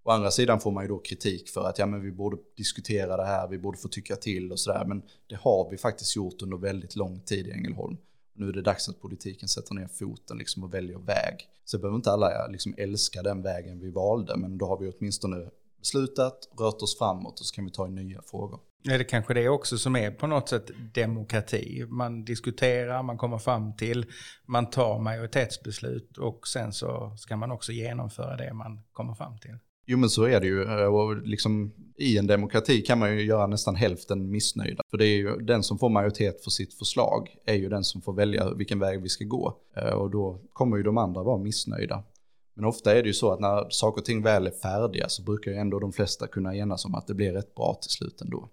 [0.06, 3.18] Å andra sidan får man ju då kritik för att ja, men vi borde diskutera
[3.18, 4.86] det här, vi borde få tycka till och sådär.
[4.86, 7.98] Men det har vi faktiskt gjort under väldigt lång tid i Ängelholm.
[8.36, 11.48] Nu är det dags att politiken sätter ner foten liksom och väljer väg.
[11.66, 15.50] Så behöver inte alla liksom älska den vägen vi valde, men då har vi åtminstone
[15.80, 18.60] beslutat, rört oss framåt och så kan vi ta i nya frågor.
[18.90, 21.86] Är det kanske det också som är på något sätt demokrati?
[21.90, 24.06] Man diskuterar, man kommer fram till,
[24.46, 29.58] man tar majoritetsbeslut och sen så ska man också genomföra det man kommer fram till.
[29.86, 30.64] Jo men så är det ju.
[30.64, 34.84] Eh, och liksom, I en demokrati kan man ju göra nästan hälften missnöjda.
[34.92, 38.02] För det är ju den som får majoritet för sitt förslag är ju den som
[38.02, 39.58] får välja vilken väg vi ska gå.
[39.78, 42.04] Eh, och då kommer ju de andra vara missnöjda.
[42.56, 45.24] Men ofta är det ju så att när saker och ting väl är färdiga så
[45.24, 48.22] brukar ju ändå de flesta kunna enas om att det blir rätt bra till slut
[48.22, 48.50] ändå.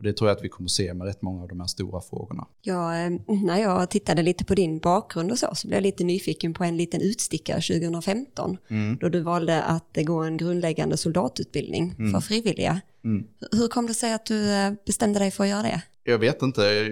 [0.00, 2.00] Och det tror jag att vi kommer se med rätt många av de här stora
[2.00, 2.46] frågorna.
[2.62, 6.04] Ja, eh, när jag tittade lite på din bakgrund och så, så blev jag lite
[6.04, 8.56] nyfiken på en liten utstickare 2015.
[8.68, 8.96] Mm.
[9.00, 12.12] Då du valde att gå en grundläggande soldatutbildning mm.
[12.12, 12.80] för frivilliga.
[13.04, 13.26] Mm.
[13.52, 15.82] Hur kom det sig att du eh, bestämde dig för att göra det?
[16.04, 16.88] Jag vet inte.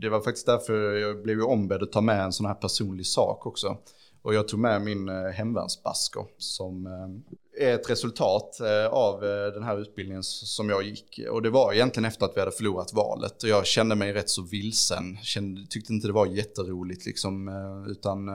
[0.00, 3.46] Det var faktiskt därför jag blev ombedd att ta med en sån här personlig sak
[3.46, 3.76] också.
[4.22, 9.20] Och jag tog med min eh, hemvärnsbasker som eh, är ett resultat eh, av
[9.54, 11.20] den här utbildningen som jag gick.
[11.30, 13.42] Och det var egentligen efter att vi hade förlorat valet.
[13.42, 15.18] Och jag kände mig rätt så vilsen.
[15.22, 17.48] Kände, tyckte inte det var jätteroligt liksom.
[17.88, 18.28] Utan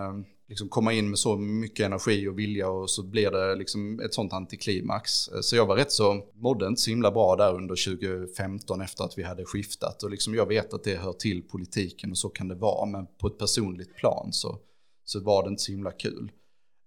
[0.47, 4.13] liksom komma in med så mycket energi och vilja och så blir det liksom ett
[4.13, 5.11] sånt antiklimax.
[5.41, 9.17] Så jag var rätt så, mådde inte så himla bra där under 2015 efter att
[9.17, 10.03] vi hade skiftat.
[10.03, 12.85] Och liksom jag vet att det hör till politiken och så kan det vara.
[12.85, 14.59] Men på ett personligt plan så,
[15.09, 16.31] så var det inte så himla kul.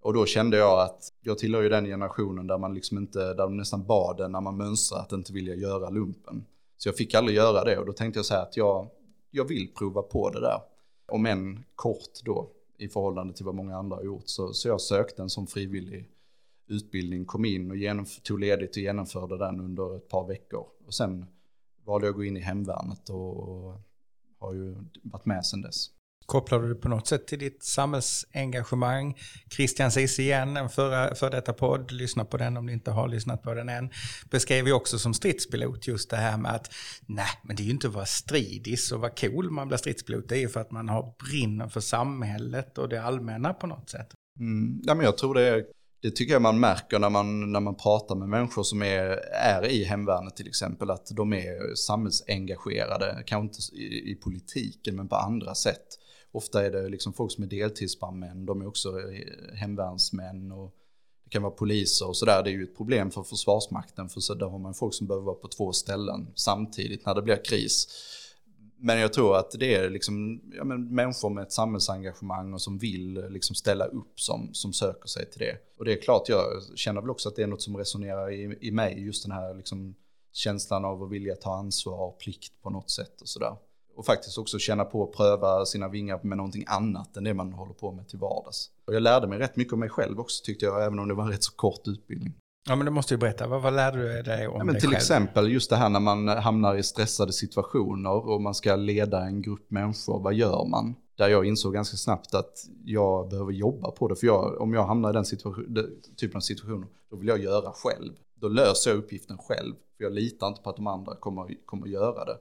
[0.01, 3.35] Och då kände jag att jag tillhör ju den generationen där man liksom inte, där
[3.35, 6.45] de nästan bad en när man mönstrar att inte vilja göra lumpen.
[6.77, 8.89] Så jag fick aldrig göra det och då tänkte jag så här att jag,
[9.31, 10.61] jag vill prova på det där.
[11.09, 14.29] Om än kort då i förhållande till vad många andra har gjort.
[14.29, 16.09] Så, så jag sökte en sån frivillig
[16.67, 20.67] utbildning, kom in och genomf- tog ledigt och genomförde den under ett par veckor.
[20.87, 21.27] Och sen
[21.85, 23.81] valde jag att gå in i hemvärnet och, och
[24.39, 25.91] har ju varit med sedan dess.
[26.31, 29.19] Kopplar du det på något sätt till ditt samhällsengagemang?
[29.57, 33.09] Christian Sis igen, en förra, för detta podd, lyssna på den om ni inte har
[33.09, 33.91] lyssnat på den än,
[34.31, 36.75] beskrev ju också som stridspilot just det här med att
[37.07, 40.29] nej, men det är ju inte att vara stridis och vara cool man blir stridspilot,
[40.29, 43.91] det är ju för att man har brinner för samhället och det allmänna på något
[43.91, 44.09] sätt.
[44.39, 45.65] Mm, ja, men jag tror det är
[46.03, 49.67] det tycker jag man märker när man, när man pratar med människor som är, är
[49.67, 55.17] i hemvärnet till exempel, att de är samhällsengagerade, kanske inte i, i politiken men på
[55.17, 56.00] andra sätt.
[56.33, 60.75] Ofta är det liksom folk som är deltidsbrandmän, de är också eh, hemvärnsmän och
[61.25, 62.43] det kan vara poliser och sådär.
[62.43, 65.27] Det är ju ett problem för Försvarsmakten för så där har man folk som behöver
[65.27, 67.89] vara på två ställen samtidigt när det blir kris.
[68.83, 72.79] Men jag tror att det är liksom, ja, men människor med ett samhällsengagemang och som
[72.79, 75.57] vill eh, liksom ställa upp som, som söker sig till det.
[75.79, 76.45] Och det är klart, jag
[76.77, 79.55] känner väl också att det är något som resonerar i, i mig, just den här
[79.55, 79.95] liksom
[80.33, 83.57] känslan av att vilja ta ansvar och plikt på något sätt och sådär
[83.97, 87.53] och faktiskt också känna på att pröva sina vingar med någonting annat än det man
[87.53, 88.71] håller på med till vardags.
[88.87, 91.15] Och jag lärde mig rätt mycket om mig själv också tyckte jag, även om det
[91.15, 92.35] var en rätt så kort utbildning.
[92.69, 94.81] Ja men du måste ju berätta, vad, vad lärde du dig om ja, men dig
[94.81, 94.97] Till själv?
[94.97, 99.43] exempel just det här när man hamnar i stressade situationer och man ska leda en
[99.43, 100.95] grupp människor, vad gör man?
[101.17, 102.53] Där jag insåg ganska snabbt att
[102.85, 104.17] jag behöver jobba på det.
[104.17, 105.25] För jag, om jag hamnar i den,
[105.69, 105.87] den
[106.17, 108.13] typen av situationer, då vill jag göra själv.
[108.35, 109.75] Då löser jag uppgiften själv.
[109.97, 112.37] För jag litar inte på att de andra kommer, kommer göra det.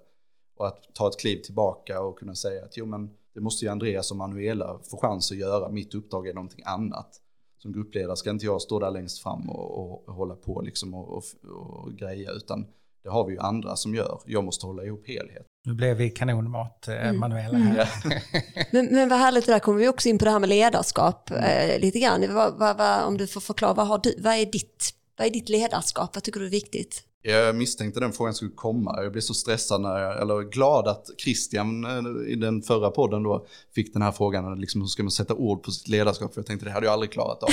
[0.60, 3.72] Och att ta ett kliv tillbaka och kunna säga att jo men det måste ju
[3.72, 5.70] Andreas och Manuela få chans att göra.
[5.70, 7.22] Mitt uppdrag är någonting annat.
[7.58, 10.94] Som gruppledare ska inte jag stå där längst fram och, och, och hålla på liksom
[10.94, 12.66] och, och, och greja utan
[13.04, 14.22] det har vi ju andra som gör.
[14.26, 15.46] Jag måste hålla ihop helhet.
[15.66, 17.20] Nu blev vi kanonmat, eh, mm.
[17.20, 17.58] Manuela.
[17.58, 17.90] Här.
[18.06, 18.20] Mm.
[18.72, 21.44] men, men vad härligt, där kommer vi också in på det här med ledarskap mm.
[21.44, 22.34] eh, lite grann.
[22.34, 25.32] Vad, vad, vad, om du får förklara, vad, har du, vad, är ditt, vad är
[25.32, 26.16] ditt ledarskap?
[26.16, 27.04] Vad tycker du är viktigt?
[27.22, 29.04] Jag misstänkte den frågan skulle komma.
[29.04, 33.24] Jag blev så stressad, när jag, eller glad att Christian eh, i den förra podden
[33.24, 33.46] då
[33.76, 36.34] fick den här frågan, liksom, hur ska man sätta ord på sitt ledarskap?
[36.34, 37.50] För jag tänkte det hade jag aldrig klarat av.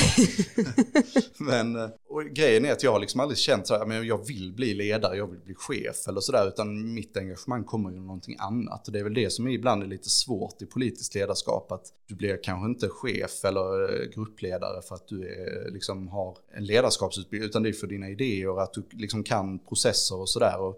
[1.39, 1.89] Men, eh,
[2.33, 5.17] grejen är att jag har liksom aldrig känt så här, men jag vill bli ledare,
[5.17, 8.87] jag vill bli chef eller sådär, utan mitt engagemang kommer ju någonting annat.
[8.87, 12.15] Och det är väl det som ibland är lite svårt i politiskt ledarskap, att du
[12.15, 17.49] blir kanske inte chef eller eh, gruppledare för att du är, liksom har en ledarskapsutbildning,
[17.49, 20.75] utan det är för dina idéer, att du liksom kan processer och sådär.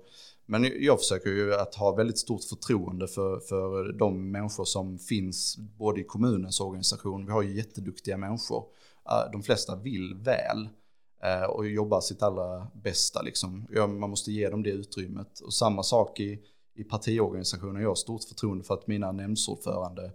[0.46, 5.56] Men jag försöker ju att ha väldigt stort förtroende för, för de människor som finns
[5.78, 8.64] både i kommunens organisation, vi har ju jätteduktiga människor,
[9.32, 10.68] de flesta vill väl.
[11.22, 13.22] Eh, och jobbar sitt allra bästa.
[13.22, 13.66] Liksom.
[13.74, 15.40] Man måste ge dem det utrymmet.
[15.40, 16.42] Och samma sak i,
[16.74, 17.82] i partiorganisationen.
[17.82, 20.12] Jag har stort förtroende för att mina nämndsordförande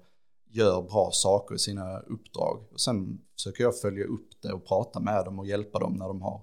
[0.51, 2.65] gör bra saker i sina uppdrag.
[2.71, 6.07] Och sen försöker jag följa upp det och prata med dem och hjälpa dem när
[6.07, 6.41] de har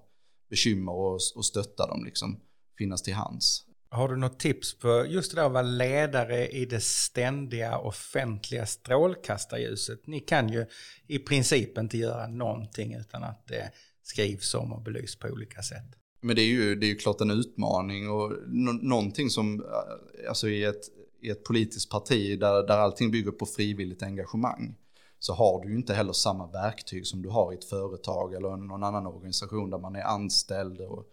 [0.51, 2.39] bekymmer och, och stötta dem, liksom,
[2.77, 3.65] finnas till hands.
[3.89, 8.65] Har du något tips på just det där att vara ledare i det ständiga offentliga
[8.65, 10.07] strålkastarljuset?
[10.07, 10.65] Ni kan ju
[11.07, 13.71] i princip inte göra någonting utan att det
[14.03, 15.85] skrivs om och belys på olika sätt.
[16.21, 18.33] Men det är ju, det är ju klart en utmaning och
[18.81, 20.81] någonting som, eh, alltså i ett,
[21.21, 24.75] i ett politiskt parti där, där allting bygger på frivilligt engagemang
[25.23, 28.57] så har du ju inte heller samma verktyg som du har i ett företag eller
[28.57, 31.05] någon annan organisation där man är anställd och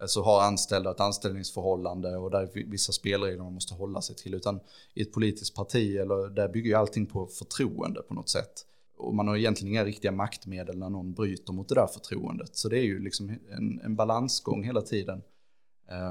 [0.00, 4.34] alltså har anställda ett anställningsförhållande och där är vissa spelregler man måste hålla sig till.
[4.34, 4.60] Utan
[4.94, 9.14] i ett politiskt parti, eller där bygger ju allting på förtroende på något sätt och
[9.14, 12.56] man har egentligen inga riktiga maktmedel när någon bryter mot det där förtroendet.
[12.56, 15.22] Så det är ju liksom en, en balansgång hela tiden.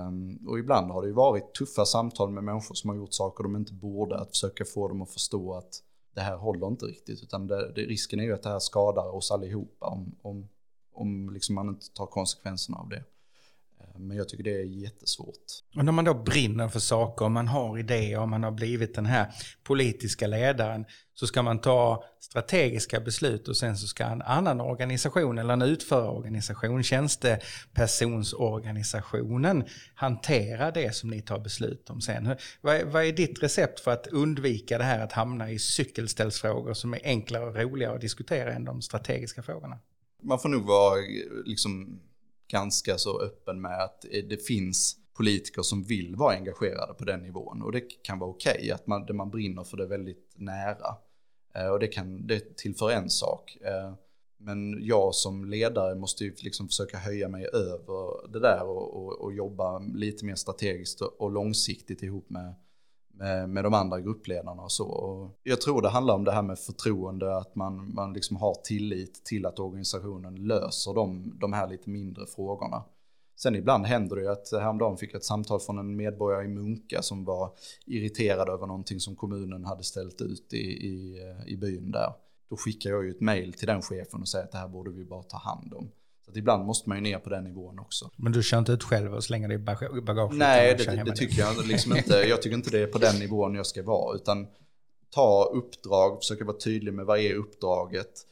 [0.08, 3.44] Um, och ibland har det ju varit tuffa samtal med människor som har gjort saker
[3.44, 5.84] de inte borde, att försöka få dem att förstå att
[6.14, 9.16] det här håller inte riktigt, utan det, det, risken är ju att det här skadar
[9.16, 10.50] oss allihopa om, om,
[10.94, 13.04] om liksom man inte tar konsekvenserna av det.
[14.08, 15.36] Men jag tycker det är jättesvårt.
[15.76, 19.06] Och när man då brinner för saker, och man har idéer man har blivit den
[19.06, 19.28] här
[19.64, 25.38] politiska ledaren, så ska man ta strategiska beslut och sen så ska en annan organisation
[25.38, 29.64] eller en utförarorganisation, tjänstepersonsorganisationen,
[29.96, 32.36] hantera det som ni tar beslut om sen.
[32.62, 36.74] Vad är, vad är ditt recept för att undvika det här att hamna i cykelställsfrågor
[36.74, 39.80] som är enklare och roligare att diskutera än de strategiska frågorna?
[40.24, 40.96] Man får nog vara
[41.46, 42.00] liksom
[42.50, 47.22] ganska så öppen med att eh, det finns politiker som vill vara engagerade på den
[47.22, 47.62] nivån.
[47.62, 50.96] Och det kan vara okej okay, att man, det man brinner för det väldigt nära.
[51.56, 53.58] Eh, och det, kan, det tillför en sak.
[53.62, 53.94] Eh,
[54.38, 59.22] men jag som ledare måste ju liksom försöka höja mig över det där och, och,
[59.22, 62.54] och jobba lite mer strategiskt och långsiktigt ihop med
[63.20, 64.88] med, med de andra gruppledarna och så.
[64.88, 68.54] Och jag tror det handlar om det här med förtroende, att man, man liksom har
[68.54, 72.84] tillit till att organisationen löser de, de här lite mindre frågorna.
[73.36, 76.48] Sen ibland händer det ju att häromdagen fick jag ett samtal från en medborgare i
[76.48, 77.52] Munka som var
[77.86, 82.14] irriterad över någonting som kommunen hade ställt ut i, i, i byn där.
[82.50, 84.92] Då skickar jag ju ett mail till den chefen och säger att det här borde
[84.92, 85.92] vi bara ta hand om.
[86.32, 88.12] Så ibland måste man ju ner på den nivån också.
[88.16, 90.38] Men du kör inte ut själv och slänger det i bagaget?
[90.38, 92.16] Nej, det, det, det tycker jag liksom inte.
[92.30, 94.16] Jag tycker inte det är på den nivån jag ska vara.
[94.16, 94.48] Utan
[95.10, 98.26] ta uppdrag, försöka vara tydlig med vad är uppdraget.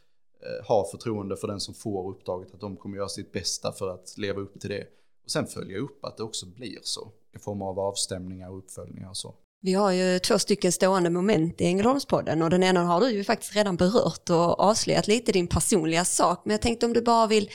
[0.43, 3.89] Eh, ha förtroende för den som får uppdraget, att de kommer göra sitt bästa för
[3.89, 4.84] att leva upp till det.
[5.24, 7.12] Och sen följa upp att det också blir så.
[7.36, 9.36] I form av avstämningar och uppföljningar och så.
[9.62, 13.24] Vi har ju två stycken stående moment i Ängelholmspodden och den ena har du ju
[13.24, 16.41] faktiskt redan berört och avslöjat lite din personliga sak.
[16.45, 17.50] Men jag tänkte om du bara vill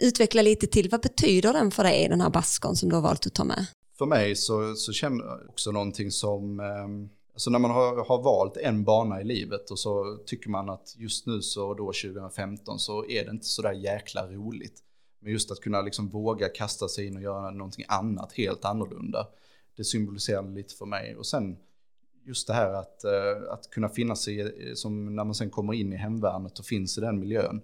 [0.00, 3.26] utveckla lite till, vad betyder den för dig, den här baskon som du har valt
[3.26, 3.66] att ta med?
[3.98, 8.22] För mig så, så känner jag också någonting som, eh, alltså när man har, har
[8.22, 12.78] valt en bana i livet och så tycker man att just nu så då 2015
[12.78, 14.82] så är det inte så där jäkla roligt.
[15.20, 19.26] Men just att kunna liksom våga kasta sig in och göra någonting annat helt annorlunda.
[19.76, 21.16] Det symboliserar lite för mig.
[21.16, 21.56] Och sen
[22.26, 25.92] just det här att, eh, att kunna finna sig, som när man sen kommer in
[25.92, 27.62] i hemvärnet och finns i den miljön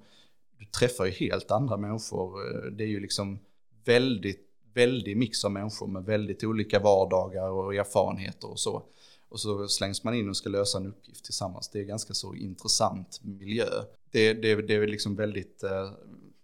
[0.58, 2.40] du träffar ju helt andra människor.
[2.40, 3.38] Eh, det är ju liksom
[3.84, 8.82] väldigt, väldigt mix av människor med väldigt olika vardagar och erfarenheter och så.
[9.28, 11.68] Och så slängs man in och ska lösa en uppgift tillsammans.
[11.72, 13.66] Det är ganska så intressant miljö.
[14.10, 15.90] Det, det, det är liksom väldigt eh,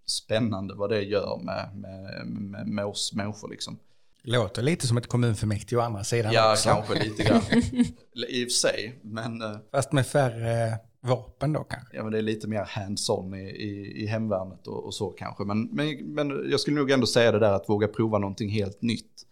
[0.06, 3.78] spännande vad det gör med, med, med, med oss människor liksom.
[4.24, 6.68] Låter lite som ett kommunfullmäktige å andra sidan Ja, också.
[6.68, 7.40] kanske lite grann.
[8.28, 9.42] I och för sig, men...
[9.42, 11.96] Eh, Fast med färre vapen då kanske?
[11.96, 15.44] Ja, men det är lite mer hands-on i, i, i hemvärnet och, och, så kanske.
[15.44, 18.82] Men, men, men jag skulle nog ändå säga det där att våga prova någonting helt
[18.82, 19.26] nytt.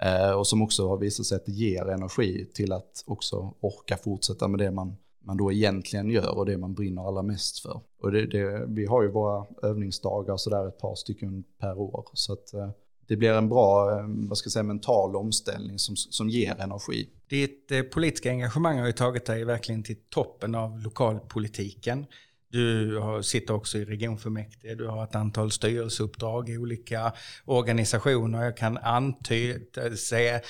[0.00, 3.96] Eh, och som också har visat sig att det ger energi till att också orka
[3.96, 7.80] fortsätta med det man, man då egentligen gör och det man brinner allra mest för.
[8.02, 12.08] Och det, det, vi har ju våra övningsdagar sådär ett par stycken per år.
[12.12, 12.70] Så att eh,
[13.08, 17.08] det blir en bra, eh, vad ska jag säga, mental omställning som, som ger energi.
[17.28, 22.06] Ditt eh, politiska engagemang har ju tagit dig verkligen till toppen av lokalpolitiken.
[22.50, 27.12] Du har, sitter också i regionfullmäktige, du har ett antal styrelseuppdrag i olika
[27.44, 28.44] organisationer.
[28.44, 30.40] Jag kan antyda, se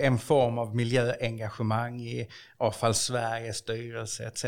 [0.00, 4.44] en form av miljöengagemang i Avfall Sveriges styrelse etc.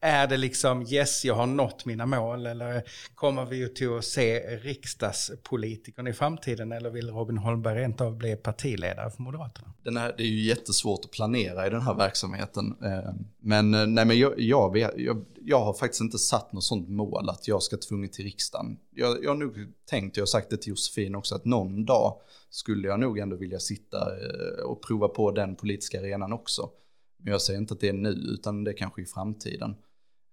[0.00, 2.82] Är det liksom yes, jag har nått mina mål eller
[3.14, 8.36] kommer vi till att se riksdagspolitikern i framtiden eller vill Robin Holmberg rent av bli
[8.36, 9.72] partiledare för Moderaterna?
[9.84, 12.76] Den här, det är ju jättesvårt att planera i den här verksamheten.
[12.84, 16.88] Eh, men, eh, nej, men jag, jag, jag, jag har faktiskt inte satt något sånt
[16.88, 18.78] mål att jag ska tvunget till riksdagen.
[18.90, 19.56] Jag, jag har nog
[19.90, 22.20] tänkt, jag har sagt det till Josefin också, att någon dag
[22.50, 26.70] skulle jag nog ändå vilja sitta eh, och prova på den politiska arenan också.
[27.16, 29.74] Men jag säger inte att det är nu, utan det är kanske i framtiden.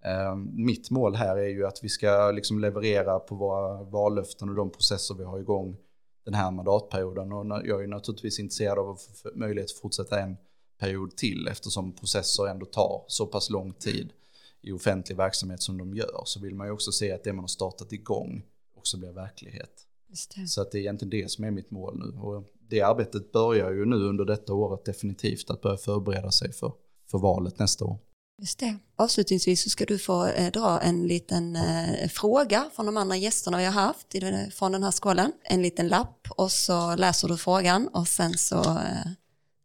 [0.05, 4.55] Eh, mitt mål här är ju att vi ska liksom leverera på våra vallöften och
[4.55, 5.77] de processer vi har igång
[6.25, 7.31] den här mandatperioden.
[7.31, 10.37] Och jag är naturligtvis intresserad av att få möjlighet att fortsätta en
[10.79, 14.13] period till eftersom processer ändå tar så pass lång tid
[14.61, 17.43] i offentlig verksamhet som de gör så vill man ju också se att det man
[17.43, 18.43] har startat igång
[18.75, 19.85] också blir verklighet.
[20.47, 22.19] Så att det är egentligen det som är mitt mål nu.
[22.19, 26.73] Och det arbetet börjar ju nu under detta året definitivt att börja förbereda sig för,
[27.11, 27.99] för valet nästa år.
[28.39, 28.77] Just det.
[28.95, 33.57] Avslutningsvis så ska du få eh, dra en liten eh, fråga från de andra gästerna
[33.57, 35.31] vi har haft i det, från den här skålen.
[35.43, 39.11] En liten lapp och så läser du frågan och sen så eh,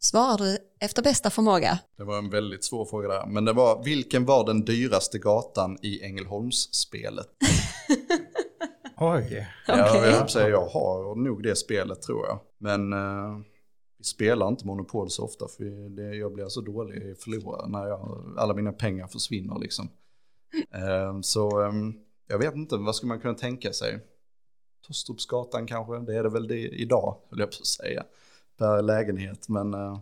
[0.04, 1.78] svarar du efter bästa förmåga.
[1.96, 3.26] Det var en väldigt svår fråga där.
[3.26, 7.26] Men det var, vilken var den dyraste gatan i Ängelholmsspelet?
[8.96, 9.48] Oj.
[9.66, 10.10] Ja, okay.
[10.10, 12.40] jag, säga, jag har nog det spelet tror jag.
[12.58, 13.40] Men uh,
[13.98, 17.86] vi spelar inte Monopol så ofta för det, jag blir så dålig i förlora när
[17.86, 19.88] jag, alla mina pengar försvinner liksom.
[20.74, 24.00] Uh, så um, jag vet inte, vad skulle man kunna tänka sig?
[24.86, 28.04] Tosterupsgatan kanske, det är det väl det idag, höll jag på att säga
[28.58, 29.48] per lägenhet.
[29.48, 29.98] Men uh,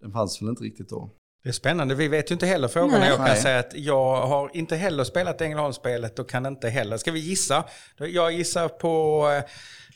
[0.00, 1.10] den fanns väl inte riktigt då.
[1.42, 1.94] Det är spännande.
[1.94, 2.98] Vi vet ju inte heller frågorna.
[2.98, 3.08] Nej.
[3.08, 3.42] Jag kan Nej.
[3.42, 6.96] säga att jag har inte heller spelat Ängelholmsspelet och kan inte heller.
[6.96, 7.64] Ska vi gissa?
[7.96, 9.26] Jag gissar på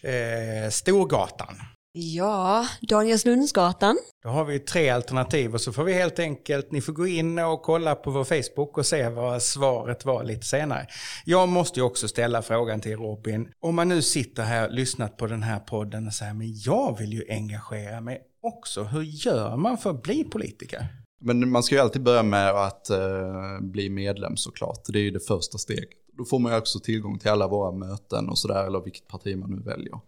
[0.03, 1.57] eh, Storgatan.
[1.93, 3.99] Ja, Danielslundsgatan.
[4.23, 7.39] Då har vi tre alternativ och så får vi helt enkelt, ni får gå in
[7.39, 10.87] och kolla på vår Facebook och se vad svaret var lite senare.
[11.25, 15.17] Jag måste ju också ställa frågan till Robin, om man nu sitter här och lyssnat
[15.17, 18.83] på den här podden och säger, men jag vill ju engagera mig också.
[18.83, 20.87] Hur gör man för att bli politiker?
[21.21, 24.81] Men man ska ju alltid börja med att uh, bli medlem såklart.
[24.89, 25.89] Det är ju det första steget.
[26.19, 29.37] Då får man ju också tillgång till alla våra möten och sådär, eller vilket parti
[29.37, 30.01] man nu väljer.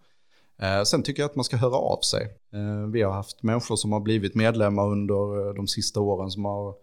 [0.63, 2.37] Eh, sen tycker jag att man ska höra av sig.
[2.53, 6.45] Eh, vi har haft människor som har blivit medlemmar under eh, de sista åren som
[6.45, 6.75] har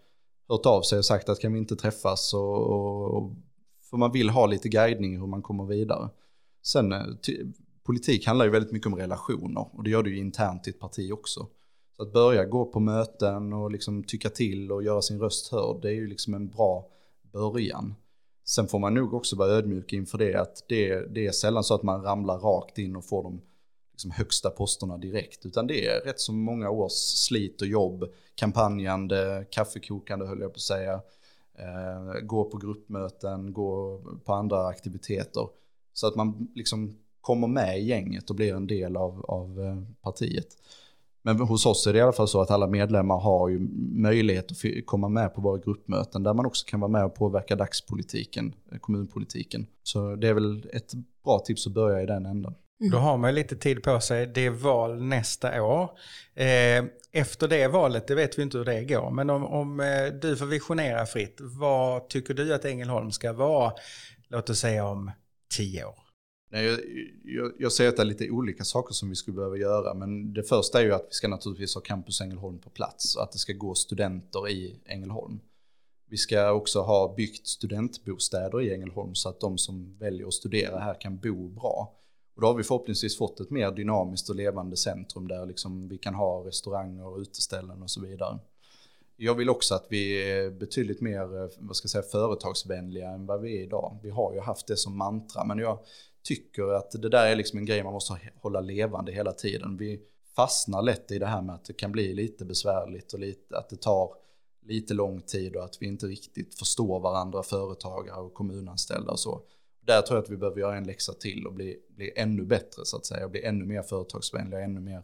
[0.49, 3.33] hört av sig och sagt att kan vi inte träffas och, och
[3.91, 6.09] för man vill ha lite guidning hur man kommer vidare.
[6.63, 6.95] Sen
[7.87, 10.81] politik handlar ju väldigt mycket om relationer och det gör det ju internt i ett
[10.81, 11.47] parti också.
[11.97, 15.83] Så att börja gå på möten och liksom tycka till och göra sin röst hörd,
[15.83, 16.87] det är ju liksom en bra
[17.33, 17.95] början.
[18.45, 21.75] Sen får man nog också vara ödmjuk inför det att det, det är sällan så
[21.75, 23.41] att man ramlar rakt in och får de
[24.01, 25.47] liksom högsta posterna direkt.
[25.47, 30.57] Utan det är rätt så många års slit och jobb, kampanjande, kaffekokande höll jag på
[30.57, 31.01] att säga.
[31.59, 35.49] Eh, gå på gruppmöten, gå på andra aktiviteter.
[35.93, 39.77] Så att man liksom kommer med i gänget och blir en del av, av eh,
[40.03, 40.49] partiet.
[41.23, 43.59] Men hos oss är det i alla fall så att alla medlemmar har ju
[44.01, 47.57] möjlighet att komma med på våra gruppmöten där man också kan vara med och påverka
[47.57, 49.67] dagspolitiken, eh, kommunpolitiken.
[49.83, 50.93] Så det är väl ett
[51.25, 52.55] bra tips att börja i den änden.
[52.81, 52.91] Mm.
[52.91, 54.27] Då har man lite tid på sig.
[54.27, 55.91] Det är val nästa år.
[56.35, 60.07] Eh, efter det valet, det vet vi inte hur det går, men om, om eh,
[60.23, 63.73] du får visionera fritt, vad tycker du att Ängelholm ska vara,
[64.29, 65.11] låt oss säga om
[65.57, 65.99] tio år?
[66.53, 66.79] Nej, jag,
[67.25, 70.33] jag, jag ser att det är lite olika saker som vi skulle behöva göra, men
[70.33, 73.33] det första är ju att vi ska naturligtvis ha Campus Ängelholm på plats och att
[73.33, 75.41] det ska gå studenter i Ängelholm.
[76.09, 80.79] Vi ska också ha byggt studentbostäder i Ängelholm så att de som väljer att studera
[80.79, 82.00] här kan bo bra.
[82.41, 85.99] Och då har vi förhoppningsvis fått ett mer dynamiskt och levande centrum där liksom vi
[85.99, 88.39] kan ha restauranger och uteställen och så vidare.
[89.17, 93.27] Jag vill också att vi är betydligt mer eh, vad ska jag säga, företagsvänliga än
[93.27, 93.99] vad vi är idag.
[94.03, 95.79] Vi har ju haft det som mantra, men jag
[96.23, 99.77] tycker att det där är liksom en grej man måste hålla levande hela tiden.
[99.77, 100.01] Vi
[100.37, 103.69] fastnar lätt i det här med att det kan bli lite besvärligt och lite, att
[103.69, 104.15] det tar
[104.67, 109.43] lite lång tid och att vi inte riktigt förstår varandra, företagare och kommunanställda och så
[109.91, 112.85] där tror jag att vi behöver göra en läxa till och bli, bli ännu bättre
[112.85, 113.25] så att säga.
[113.25, 115.03] Och bli ännu mer företagsvänliga, ännu mer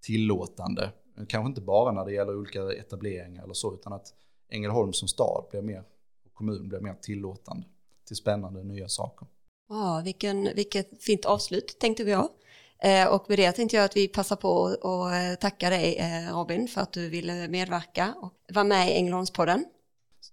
[0.00, 0.92] tillåtande.
[1.28, 4.14] Kanske inte bara när det gäller olika etableringar eller så, utan att
[4.50, 5.84] Ängelholm som stad blir mer,
[6.26, 7.66] och kommun blir mer tillåtande
[8.06, 9.28] till spännande nya saker.
[9.68, 12.18] Ja, vilken, vilket fint avslut tänkte jag.
[12.18, 12.34] ha.
[12.82, 16.36] Eh, och med det tänkte jag att vi passar på att eh, tacka dig eh,
[16.36, 19.64] Robin för att du ville medverka och vara med i Ängelholmspodden.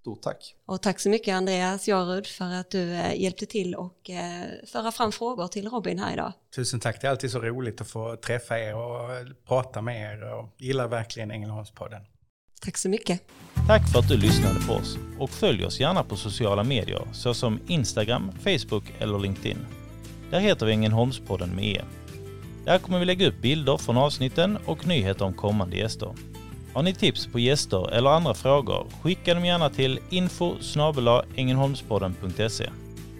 [0.06, 0.56] Stort tack.
[0.66, 4.92] Och tack så mycket Andreas Jarud för att du eh, hjälpte till och eh, föra
[4.92, 6.34] fram frågor till Robin här idag.
[6.56, 9.10] Tusen tack, det är alltid så roligt att få träffa er och
[9.48, 12.02] prata med er och gillar verkligen Ängelholmspodden.
[12.62, 13.22] Tack så mycket.
[13.68, 17.60] Tack för att du lyssnade på oss och följ oss gärna på sociala medier såsom
[17.68, 19.66] Instagram, Facebook eller LinkedIn.
[20.32, 21.82] Där heter vi Ängelholmspodden med E.
[22.66, 26.14] Där kommer vi lägga upp bilder från avsnitten och nyheter om kommande gäster.
[26.76, 30.56] Har ni tips på gäster eller andra frågor, skicka dem gärna till info
[31.36, 32.70] ängelholmspodden.se.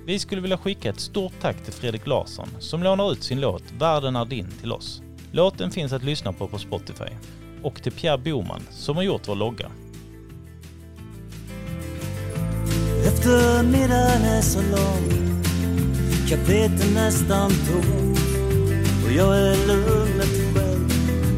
[0.06, 3.64] Vi skulle vilja skicka ett stort tack till Fredrik Larsson som lånar ut sin låt
[3.80, 5.02] Världen är din till oss.
[5.32, 7.10] Låten finns att lyssna på på Spotify.
[7.64, 9.72] Och till Pierre Boman som har gjort vår logga.
[13.08, 15.44] Eftermiddagen är så lång
[16.30, 18.20] Kaféet är nästan tomt
[19.06, 20.90] Och jag är lugnet själv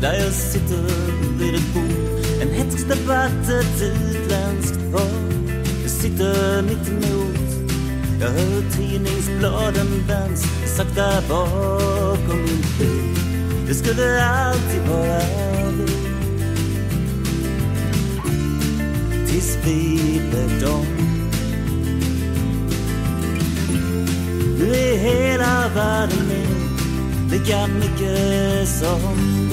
[0.02, 0.84] Där jag sitter
[1.40, 1.87] vid ett bord
[2.88, 5.28] debatt, ett utländskt par
[5.82, 7.38] Jag sitter mitt emot.
[8.22, 10.44] Jag hör tidningsbladen vänds
[10.78, 13.16] Sakta bakom min bil.
[13.68, 15.20] Det skulle alltid vara
[15.72, 15.88] vi.
[19.28, 20.86] Tills vi blev dom
[24.60, 26.58] Nu är hela världen min
[27.32, 29.47] lika mycket som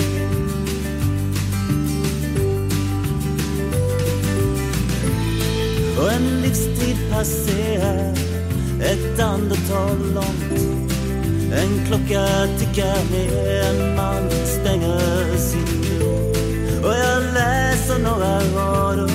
[6.05, 8.15] Och en livstid passerar.
[8.81, 10.63] Ett andetag långt.
[11.53, 12.27] En klocka
[12.59, 16.85] tickar ner, en man stänger sin dörr.
[16.85, 19.09] Och jag läser några rader.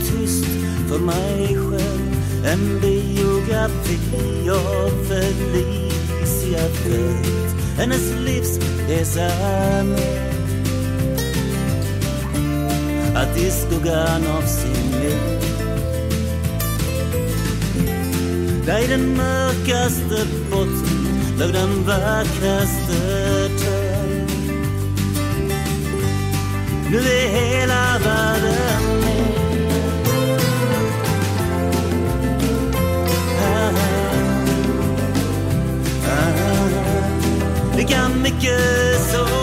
[0.00, 0.44] Tyst
[0.88, 2.16] för mig själv.
[2.46, 10.32] En biografi av Felicia Fritt Hennes livsresa är med.
[13.16, 15.31] Att i skuggan av sin liv
[18.66, 24.30] Där i den mörkaste botten låg den vackraste träd.
[26.90, 29.42] Nu är hela världen med.
[37.76, 39.41] Lika mycket som